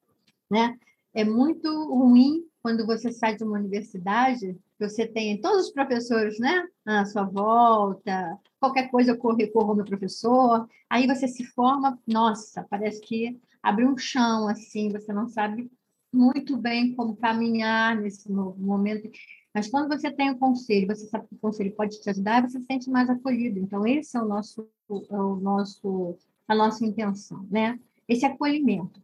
[0.49, 0.77] né?
[1.13, 6.67] É muito ruim quando você sai de uma universidade, você tem todos os professores, né,
[6.85, 11.99] à sua volta, qualquer coisa eu corro, corro ao meu professor, aí você se forma,
[12.05, 15.69] nossa, parece que abre um chão, assim, você não sabe
[16.13, 19.09] muito bem como caminhar nesse novo momento.
[19.53, 22.59] Mas quando você tem um conselho, você sabe que o conselho pode te ajudar, você
[22.59, 23.59] se sente mais acolhido.
[23.59, 27.79] Então, esse é o nosso, é o nosso, a nossa intenção, né?
[28.07, 29.01] Esse acolhimento.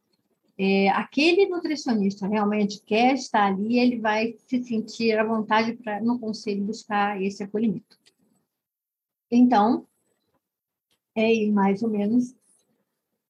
[0.58, 6.20] É, aquele nutricionista realmente quer estar ali, ele vai se sentir à vontade para, no
[6.20, 7.98] conselho, buscar esse acolhimento.
[9.32, 9.88] Então,
[11.16, 12.36] é mais ou menos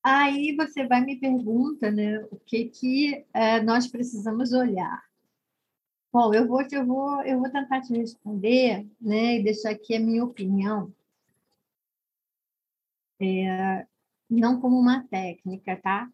[0.04, 5.02] Aí você vai me pergunta, né, o que que é, nós precisamos olhar.
[6.12, 10.00] Bom, eu vou, eu vou, eu vou tentar te responder, né, e deixar aqui a
[10.02, 10.94] minha opinião,
[13.22, 13.88] é,
[14.30, 16.12] não como uma técnica, tá?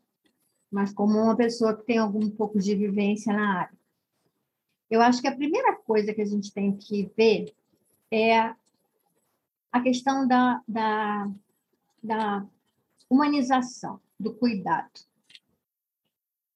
[0.72, 3.80] Mas como uma pessoa que tem algum pouco de vivência na área.
[4.90, 7.54] Eu acho que a primeira coisa que a gente tem que ver
[8.12, 8.54] é
[9.72, 11.32] a questão da, da,
[12.02, 12.46] da
[13.10, 14.92] humanização do cuidado.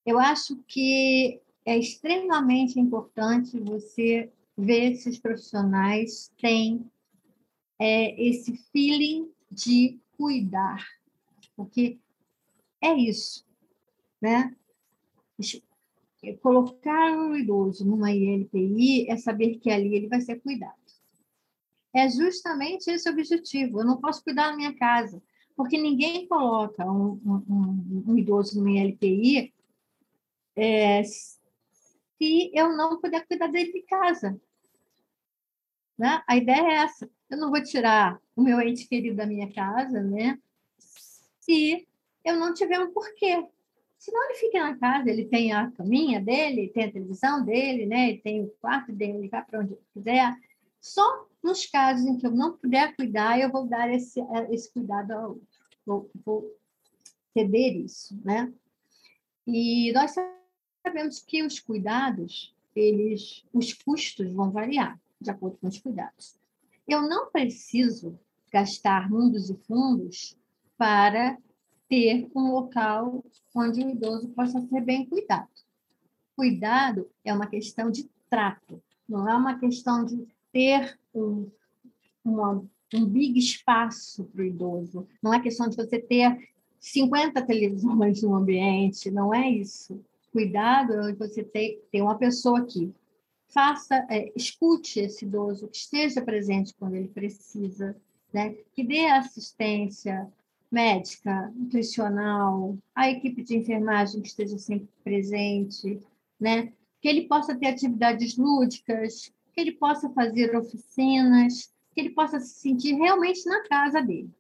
[0.06, 6.86] Eu acho que é extremamente importante você ver se os profissionais têm
[7.80, 10.86] é, esse feeling de cuidar,
[11.56, 12.00] porque
[12.82, 13.46] é isso,
[14.24, 14.56] né?
[16.42, 20.82] Colocar o idoso numa ILPI é saber que ali ele vai ser cuidado.
[21.94, 23.82] É justamente esse o objetivo.
[23.82, 25.22] Eu não posso cuidar da minha casa
[25.58, 29.54] porque ninguém coloca um, um, um idoso no ILPI
[30.56, 34.40] é, se eu não puder cuidar dele de casa.
[35.98, 36.24] Né?
[36.26, 37.10] A ideia é essa.
[37.30, 40.40] Eu não vou tirar o meu ente querido da minha casa, né?
[40.80, 41.86] Se
[42.24, 43.46] eu não tiver um porquê.
[44.04, 48.10] Senão ele fica na casa, ele tem a caminha dele, tem a televisão dele, né?
[48.10, 50.36] Ele tem o quarto dele, ele vai para onde quiser.
[50.82, 54.70] Só nos casos em que eu não puder cuidar, eu vou dar esse, eh, esse
[54.74, 55.48] cuidado ao outro.
[55.86, 56.54] Vou, vou
[57.32, 58.52] ceder isso, né?
[59.48, 60.14] E nós
[60.86, 66.38] sabemos que os cuidados, eles, os custos vão variar de acordo com os cuidados.
[66.86, 68.20] Eu não preciso
[68.52, 70.38] gastar mundos e fundos
[70.78, 71.38] para
[71.94, 73.24] ter um local
[73.54, 75.48] onde o idoso possa ser bem cuidado.
[76.36, 81.48] Cuidado é uma questão de trato, não é uma questão de ter um,
[82.26, 82.66] uma,
[82.96, 88.34] um big espaço para o idoso, não é questão de você ter 50 televisões no
[88.34, 90.04] ambiente, não é isso.
[90.32, 92.92] Cuidado é você ter, ter uma pessoa aqui.
[93.50, 97.96] Faça, é, escute esse idoso, que esteja presente quando ele precisa,
[98.34, 98.56] né?
[98.74, 100.28] que dê assistência
[100.74, 106.02] médica, nutricional, a equipe de enfermagem que esteja sempre presente,
[106.40, 106.74] né?
[107.00, 112.60] que ele possa ter atividades lúdicas, que ele possa fazer oficinas, que ele possa se
[112.60, 114.32] sentir realmente na casa dele.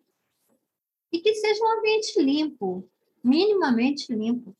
[1.11, 2.89] E que seja um ambiente limpo,
[3.23, 4.55] minimamente limpo.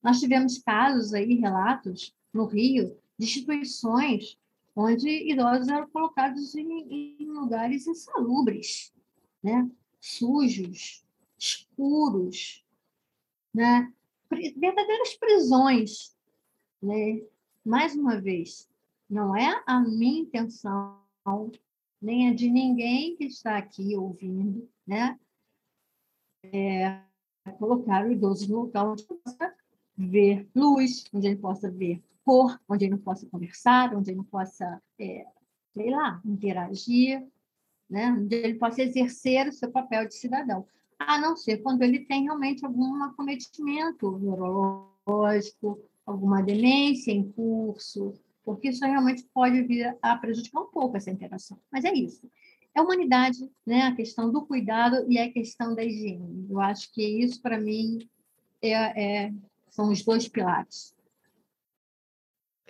[0.00, 4.38] Nós tivemos casos aí, relatos, no Rio, de instituições
[4.76, 8.92] onde idosos eram colocados em, em lugares insalubres,
[9.42, 9.68] né?
[10.00, 11.04] Sujos,
[11.38, 12.64] escuros,
[13.52, 13.92] né?
[14.56, 16.16] verdadeiras prisões.
[16.82, 17.22] Né?
[17.64, 18.68] Mais uma vez,
[19.08, 20.98] não é a minha intenção,
[22.00, 25.18] nem a de ninguém que está aqui ouvindo, né?
[26.42, 27.02] É,
[27.58, 29.54] colocar o idoso no local onde ele possa
[29.96, 34.24] ver luz, onde ele possa ver cor, onde ele não possa conversar, onde ele não
[34.24, 35.26] possa, é,
[35.74, 37.26] sei lá, interagir,
[37.90, 38.16] né?
[38.16, 40.66] onde ele possa exercer o seu papel de cidadão,
[40.98, 48.14] a não ser quando ele tem realmente algum acometimento neurológico, alguma demência em curso,
[48.44, 51.58] porque isso realmente pode vir a prejudicar um pouco essa interação.
[51.70, 52.30] Mas é isso.
[52.74, 53.82] É humanidade, né?
[53.82, 56.46] a questão do cuidado e a questão da higiene.
[56.48, 58.08] Eu acho que isso, para mim,
[58.62, 59.32] é, é,
[59.70, 60.94] são os dois pilares.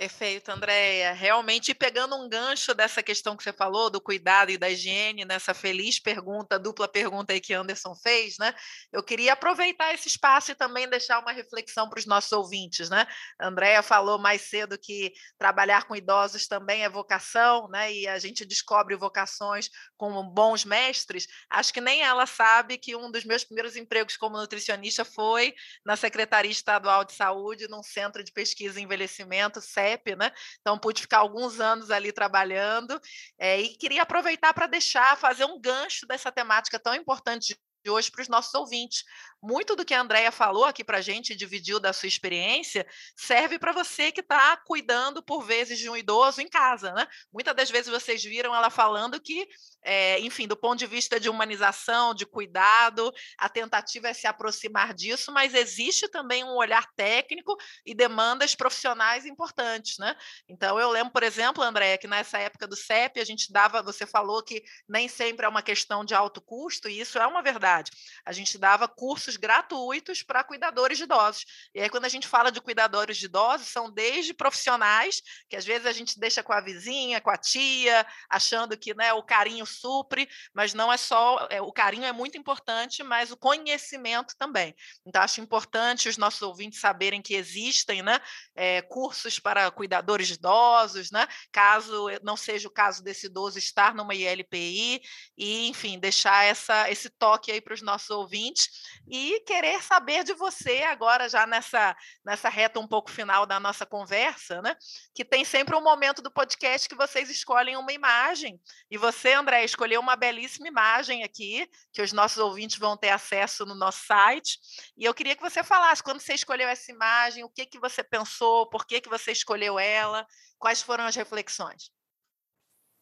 [0.00, 1.12] Perfeito, Andréia.
[1.12, 5.52] Realmente, pegando um gancho dessa questão que você falou, do cuidado e da higiene, nessa
[5.52, 8.54] feliz pergunta, dupla pergunta aí que Anderson fez, né?
[8.90, 13.06] Eu queria aproveitar esse espaço e também deixar uma reflexão para os nossos ouvintes, né?
[13.38, 17.92] Andréia falou mais cedo que trabalhar com idosos também é vocação, né?
[17.92, 21.26] E a gente descobre vocações como bons mestres.
[21.50, 25.94] Acho que nem ela sabe que um dos meus primeiros empregos como nutricionista foi na
[25.94, 29.60] Secretaria Estadual de Saúde, num centro de pesquisa e envelhecimento,
[29.90, 30.32] CEP, né?
[30.60, 33.00] Então pude ficar alguns anos ali trabalhando
[33.38, 38.10] é, e queria aproveitar para deixar, fazer um gancho dessa temática tão importante de hoje
[38.10, 39.04] para os nossos ouvintes.
[39.42, 42.86] Muito do que a Andrea falou aqui para a gente, dividiu da sua experiência,
[43.16, 46.92] serve para você que está cuidando, por vezes, de um idoso em casa.
[46.92, 47.06] Né?
[47.32, 49.48] Muitas das vezes vocês viram ela falando que,
[49.82, 54.92] é, enfim, do ponto de vista de humanização, de cuidado, a tentativa é se aproximar
[54.92, 59.96] disso, mas existe também um olhar técnico e demandas profissionais importantes.
[59.98, 60.14] Né?
[60.48, 64.06] Então, eu lembro, por exemplo, Andréia, que nessa época do CEP, a gente dava, você
[64.06, 67.90] falou que nem sempre é uma questão de alto custo, e isso é uma verdade.
[68.24, 71.44] A gente dava cursos gratuitos para cuidadores de idosos.
[71.74, 75.64] E aí, quando a gente fala de cuidadores de idosos, são desde profissionais, que às
[75.64, 79.66] vezes a gente deixa com a vizinha, com a tia, achando que né, o carinho
[79.66, 81.46] supre, mas não é só.
[81.50, 84.74] É, o carinho é muito importante, mas o conhecimento também.
[85.04, 88.20] Então, acho importante os nossos ouvintes saberem que existem né,
[88.54, 93.94] é, cursos para cuidadores de idosos, né, caso não seja o caso desse idoso estar
[93.94, 95.02] numa ILPI,
[95.36, 98.68] e, enfim, deixar essa, esse toque aí para os nossos ouvintes.
[99.08, 101.94] E e querer saber de você agora já nessa
[102.24, 104.74] nessa reta um pouco final da nossa conversa, né?
[105.14, 108.58] Que tem sempre um momento do podcast que vocês escolhem uma imagem
[108.90, 113.66] e você, André, escolheu uma belíssima imagem aqui que os nossos ouvintes vão ter acesso
[113.66, 114.58] no nosso site.
[114.96, 118.02] E eu queria que você falasse quando você escolheu essa imagem, o que que você
[118.02, 120.26] pensou, por que que você escolheu ela,
[120.58, 121.90] quais foram as reflexões?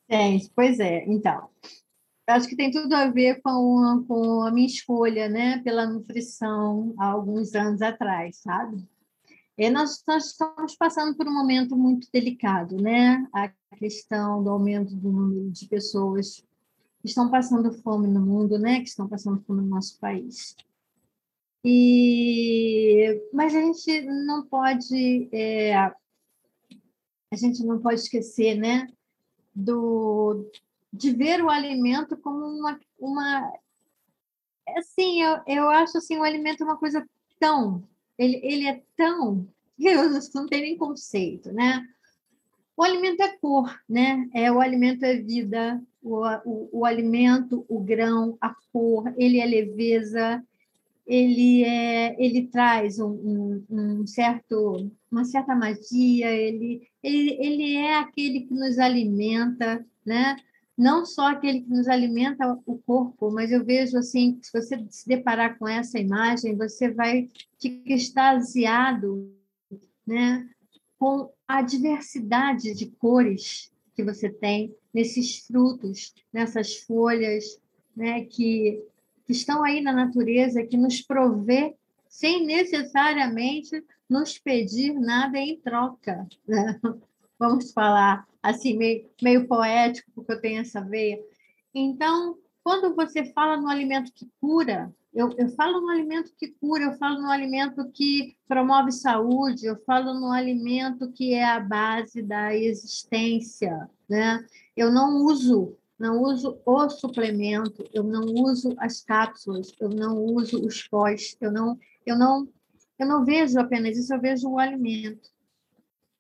[0.09, 1.05] É, pois é.
[1.07, 1.49] Então,
[2.29, 7.07] acho que tem tudo a ver com com a minha escolha, né, pela nutrição há
[7.07, 8.87] alguns anos atrás, sabe?
[9.57, 13.27] E nós, nós, estamos passando por um momento muito delicado, né?
[13.35, 16.45] A questão do aumento do número de pessoas
[17.01, 18.81] que estão passando fome no mundo, né?
[18.81, 20.55] Que estão passando fome no nosso país.
[21.65, 28.87] E mas a gente não pode é, a gente não pode esquecer, né?
[29.53, 30.49] Do
[30.93, 33.53] de ver o alimento como uma, uma
[34.77, 37.07] assim, eu, eu acho assim, o alimento uma coisa
[37.39, 37.83] tão,
[38.19, 39.47] ele, ele é tão,
[39.79, 41.87] eu não tem nem conceito, né?
[42.77, 44.29] O alimento é cor, né?
[44.33, 49.47] É, o alimento é vida, o, o, o alimento, o grão, a cor, ele é
[49.47, 50.45] leveza,
[51.05, 57.97] ele, é, ele traz um, um, um, certo, uma certa magia, ele, ele, ele é
[57.97, 60.37] aquele que nos alimenta, né?
[60.79, 65.09] Não só aquele que nos alimenta o corpo, mas eu vejo assim, se você se
[65.09, 67.29] deparar com essa imagem, você vai
[67.61, 69.35] ficar extasiado
[70.07, 70.49] né?
[70.97, 77.61] com a diversidade de cores que você tem nesses frutos, nessas folhas,
[77.97, 78.25] né?
[78.25, 78.81] que
[79.29, 81.75] que estão aí na natureza, que nos provê
[82.09, 86.27] sem necessariamente nos pedir nada em troca.
[86.47, 86.81] Né?
[87.39, 91.19] Vamos falar assim, meio, meio poético, porque eu tenho essa veia.
[91.75, 96.85] Então, quando você fala no alimento que cura, eu, eu falo no alimento que cura,
[96.85, 102.23] eu falo no alimento que promove saúde, eu falo no alimento que é a base
[102.23, 103.89] da existência.
[104.09, 104.45] Né?
[104.77, 110.65] Eu não uso não uso o suplemento, eu não uso as cápsulas, eu não uso
[110.65, 111.77] os pós, eu não,
[112.07, 112.49] eu não,
[112.97, 115.29] eu não vejo apenas isso, eu vejo o alimento.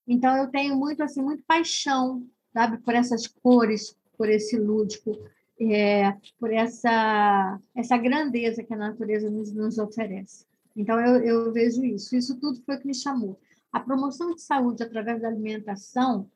[0.08, 5.12] Então eu tenho muito assim, muito paixão, sabe, por essas cores, por esse lúdico,
[5.60, 10.46] é, por essa essa grandeza que a natureza nos, nos oferece.
[10.74, 12.16] Então eu, eu vejo isso.
[12.16, 13.38] Isso tudo foi o que me chamou.
[13.70, 16.30] A promoção de saúde através da alimentação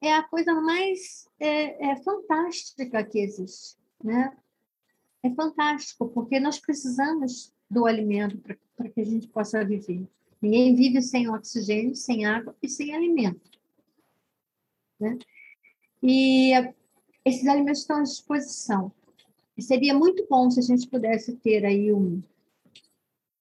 [0.00, 4.36] é a coisa mais é, é fantástica que existe, né?
[5.22, 8.36] É fantástico, porque nós precisamos do alimento
[8.76, 10.04] para que a gente possa viver.
[10.42, 13.48] Ninguém vive sem oxigênio, sem água e sem alimento.
[14.98, 15.16] Né?
[16.02, 16.52] E
[17.24, 18.90] esses alimentos estão à disposição.
[19.56, 22.20] E seria muito bom se a gente pudesse ter aí um,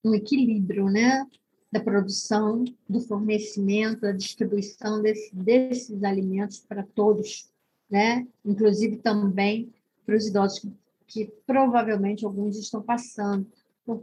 [0.03, 1.25] um equilíbrio, né?
[1.71, 7.49] da produção, do fornecimento, da distribuição desse, desses alimentos para todos,
[7.89, 8.27] né?
[8.45, 9.73] inclusive também
[10.05, 10.71] para os idosos que,
[11.07, 13.49] que provavelmente alguns estão passando
[13.85, 14.01] por,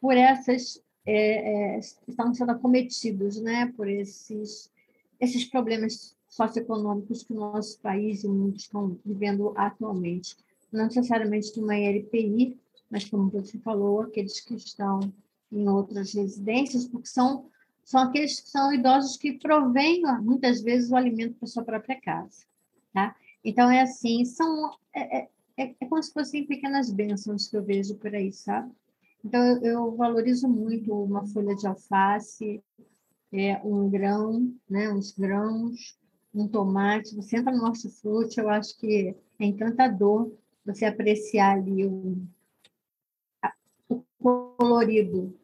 [0.00, 3.72] por essas é, é, estão sendo acometidos né?
[3.76, 4.70] por esses,
[5.20, 10.36] esses problemas socioeconômicos que o nosso país e o mundo estão vivendo atualmente.
[10.72, 12.58] Não necessariamente numa LPI,
[12.90, 15.12] mas, como você falou, aqueles que estão
[15.50, 17.46] em outras residências, porque são,
[17.84, 22.44] são aqueles que são idosos que provêm, muitas vezes, o alimento para sua própria casa.
[22.92, 23.14] Tá?
[23.44, 27.62] Então, é assim, são, é, é, é, é como se fossem pequenas bênçãos que eu
[27.62, 28.72] vejo por aí, sabe?
[29.24, 32.62] Então, eu, valorizo muito uma folha de alface,
[33.32, 35.98] é, um grão, né, uns grãos,
[36.34, 37.16] um tomate.
[37.16, 40.30] Você entra no hortifruti, eu acho que é encantador
[40.62, 42.18] você apreciar ali o,
[43.88, 45.34] o colorido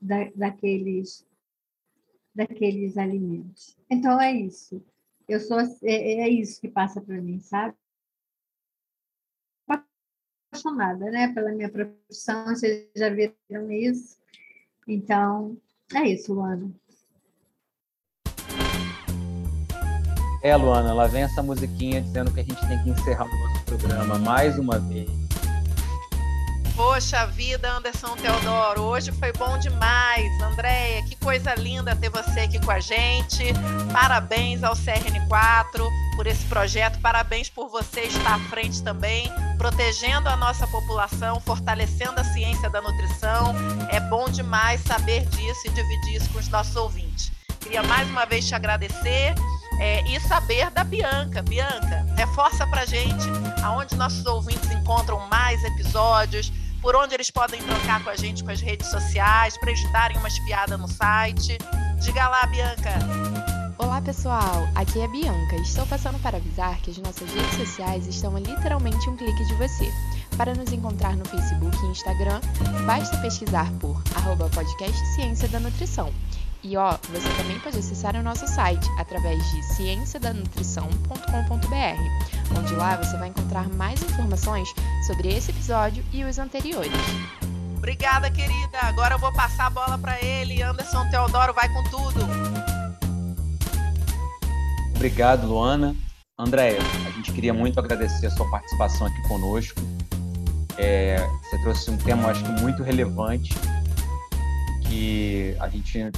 [0.00, 1.24] da, daqueles,
[2.34, 3.78] daqueles alimentos.
[3.88, 4.82] Então, é isso.
[5.28, 7.76] Eu sou, é, é isso que passa para mim, sabe?
[10.56, 14.16] Apaixonada, né, pela minha profissão, vocês já viram isso.
[14.88, 15.56] Então,
[15.94, 16.70] é isso, Luana.
[20.42, 23.64] É, Luana, lá vem essa musiquinha dizendo que a gente tem que encerrar o nosso
[23.64, 25.10] programa mais uma vez.
[26.76, 30.42] Poxa vida, Anderson Teodoro, hoje foi bom demais.
[30.42, 33.44] Andréia, que coisa linda ter você aqui com a gente.
[33.90, 37.00] Parabéns ao CRN4 por esse projeto.
[37.00, 39.32] Parabéns por você estar à frente também,
[39.66, 43.52] protegendo a nossa população, fortalecendo a ciência da nutrição.
[43.90, 47.32] É bom demais saber disso e dividir isso com os nossos ouvintes.
[47.60, 49.34] Queria mais uma vez te agradecer.
[49.80, 51.42] É, e saber da Bianca.
[51.42, 53.26] Bianca, reforça pra gente
[53.62, 56.50] aonde nossos ouvintes encontram mais episódios,
[56.80, 60.16] por onde eles podem trocar com a gente com as redes sociais, para eles darem
[60.16, 61.58] uma espiada no site.
[62.00, 63.55] Diga lá, Bianca.
[63.78, 65.54] Olá pessoal, aqui é a Bianca.
[65.56, 69.52] Estou passando para avisar que as nossas redes sociais estão a literalmente um clique de
[69.54, 69.92] você.
[70.34, 72.40] Para nos encontrar no Facebook e Instagram,
[72.86, 76.10] basta pesquisar por arroba podcast Ciência da Nutrição.
[76.62, 83.14] E ó, você também pode acessar o nosso site através de cienciadanutrição.com.br, onde lá você
[83.18, 84.72] vai encontrar mais informações
[85.06, 86.90] sobre esse episódio e os anteriores.
[87.76, 88.78] Obrigada, querida.
[88.80, 90.62] Agora eu vou passar a bola para ele.
[90.62, 92.75] Anderson Teodoro vai com tudo.
[94.96, 95.94] Obrigado, Luana.
[96.38, 99.80] Andréia, a gente queria muito agradecer a sua participação aqui conosco.
[100.78, 103.54] É, você trouxe um tema, acho que muito relevante
[104.88, 106.10] que a gente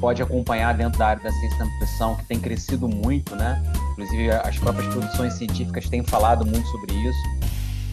[0.00, 3.62] pode acompanhar dentro da área da ciência da nutrição, que tem crescido muito, né?
[3.92, 7.18] Inclusive, as próprias produções científicas têm falado muito sobre isso.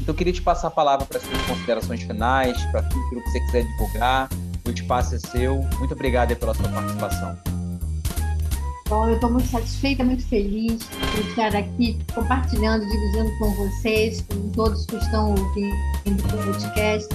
[0.02, 3.16] Então, eu queria te passar a palavra para as suas considerações finais, para tudo que
[3.32, 4.30] você quiser divulgar.
[4.68, 5.62] O espaço é seu.
[5.80, 7.55] Muito obrigado pela sua participação.
[8.88, 14.50] Bom, eu estou muito satisfeita, muito feliz por estar aqui compartilhando, dividindo com vocês, com
[14.52, 15.74] todos que estão ouvindo
[16.06, 17.10] o podcast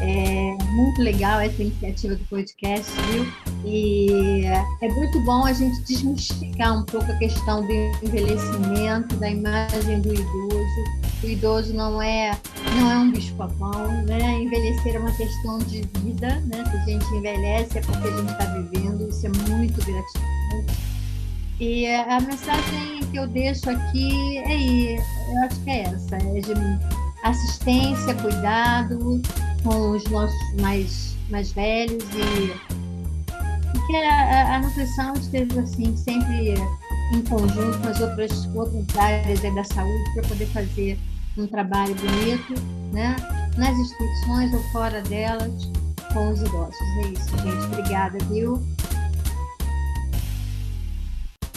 [0.00, 3.26] É muito legal essa iniciativa do podcast, viu?
[3.64, 4.44] E
[4.82, 10.14] é muito bom a gente desmistificar um pouco a questão do envelhecimento, da imagem do
[10.14, 11.03] idoso.
[11.24, 12.38] O idoso não é
[12.76, 14.42] não é um bicho-papão, né?
[14.42, 16.62] Envelhecer é uma questão de vida, né?
[16.70, 20.78] Se a gente envelhece é porque a gente está vivendo, isso é muito gratificante.
[21.58, 26.52] E a mensagem que eu deixo aqui é, eu acho que é essa, é de
[27.22, 29.22] assistência, cuidado
[29.62, 32.52] com os nossos mais, mais velhos e,
[33.76, 36.54] e que a, a, nutrição esteja assim sempre
[37.14, 40.98] em conjunto com as outras, outras áreas da saúde para poder fazer
[41.36, 42.54] um trabalho bonito,
[42.92, 43.16] né?
[43.56, 45.70] Nas instituições ou fora delas,
[46.12, 46.76] com os idosos.
[47.02, 47.66] É isso, gente.
[47.66, 48.62] Obrigada, viu?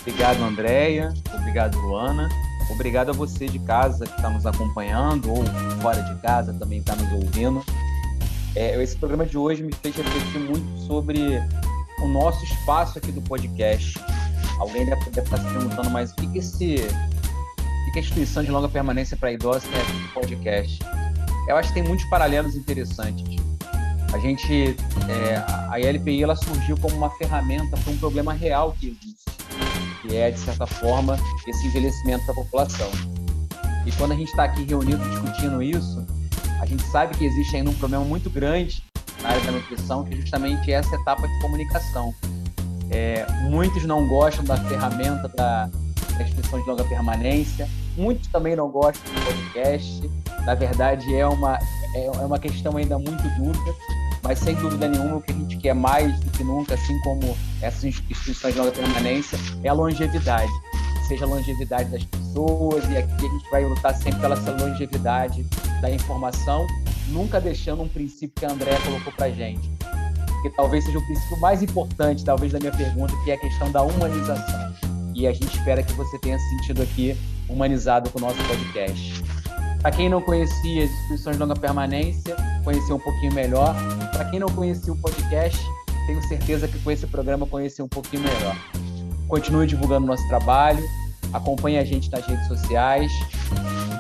[0.02, 1.14] Obrigado, Andréia.
[1.34, 2.30] Obrigado, Luana.
[2.70, 5.44] Obrigado a você de casa que está nos acompanhando ou
[5.82, 7.64] fora de casa também está nos ouvindo.
[8.56, 11.20] É, esse programa de hoje me fez refletir muito sobre
[12.02, 13.94] o nosso espaço aqui do podcast.
[14.60, 16.88] Alguém deve, deve estar se perguntando, mas o que, que esse
[17.92, 20.80] que a instituição de longa permanência para idosos tem a ver com podcast?
[21.48, 23.24] Eu acho que tem muitos paralelos interessantes.
[24.14, 24.76] A gente,
[25.10, 25.36] é,
[25.70, 29.28] a LPI ela surgiu como uma ferramenta para um problema real que existe
[30.02, 31.18] que é, de certa forma,
[31.48, 32.90] esse envelhecimento da população.
[33.86, 36.06] E quando a gente está aqui reunido discutindo isso,
[36.60, 38.84] a gente sabe que existe ainda um problema muito grande
[39.22, 42.14] na área da nutrição, que é justamente essa etapa de comunicação.
[42.90, 45.70] É, muitos não gostam da ferramenta da,
[46.24, 50.10] instituição de longa permanência, muitos também não gostam do podcast.
[50.46, 51.58] Na verdade, é uma,
[51.94, 53.76] é, é uma questão ainda muito dura,
[54.24, 57.36] mas sem dúvida nenhuma o que a gente quer mais do que nunca, assim como
[57.62, 60.52] essas instituições de longa permanência, é a longevidade.
[61.08, 65.46] Seja a longevidade das pessoas, e aqui a gente vai lutar sempre pela longevidade
[65.82, 66.66] da informação,
[67.08, 69.70] nunca deixando um princípio que a Andrea colocou para gente.
[70.42, 73.72] Que talvez seja o princípio mais importante, talvez, da minha pergunta, que é a questão
[73.72, 74.74] da humanização.
[75.18, 77.18] E a gente espera que você tenha se sentido aqui
[77.50, 79.24] humanizado com o nosso podcast.
[79.82, 83.76] Para quem não conhecia as instituições de longa permanência, conhecer um pouquinho melhor.
[84.12, 85.60] Para quem não conhecia o podcast,
[86.06, 88.56] tenho certeza que com esse programa conhecer um pouquinho melhor.
[89.28, 90.84] Continue divulgando nosso trabalho,
[91.34, 93.12] acompanhe a gente nas redes sociais,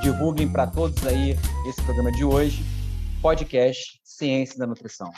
[0.03, 1.35] divulguem para todos aí
[1.67, 2.63] esse programa de hoje,
[3.23, 5.11] podcast Ciência da Nutrição.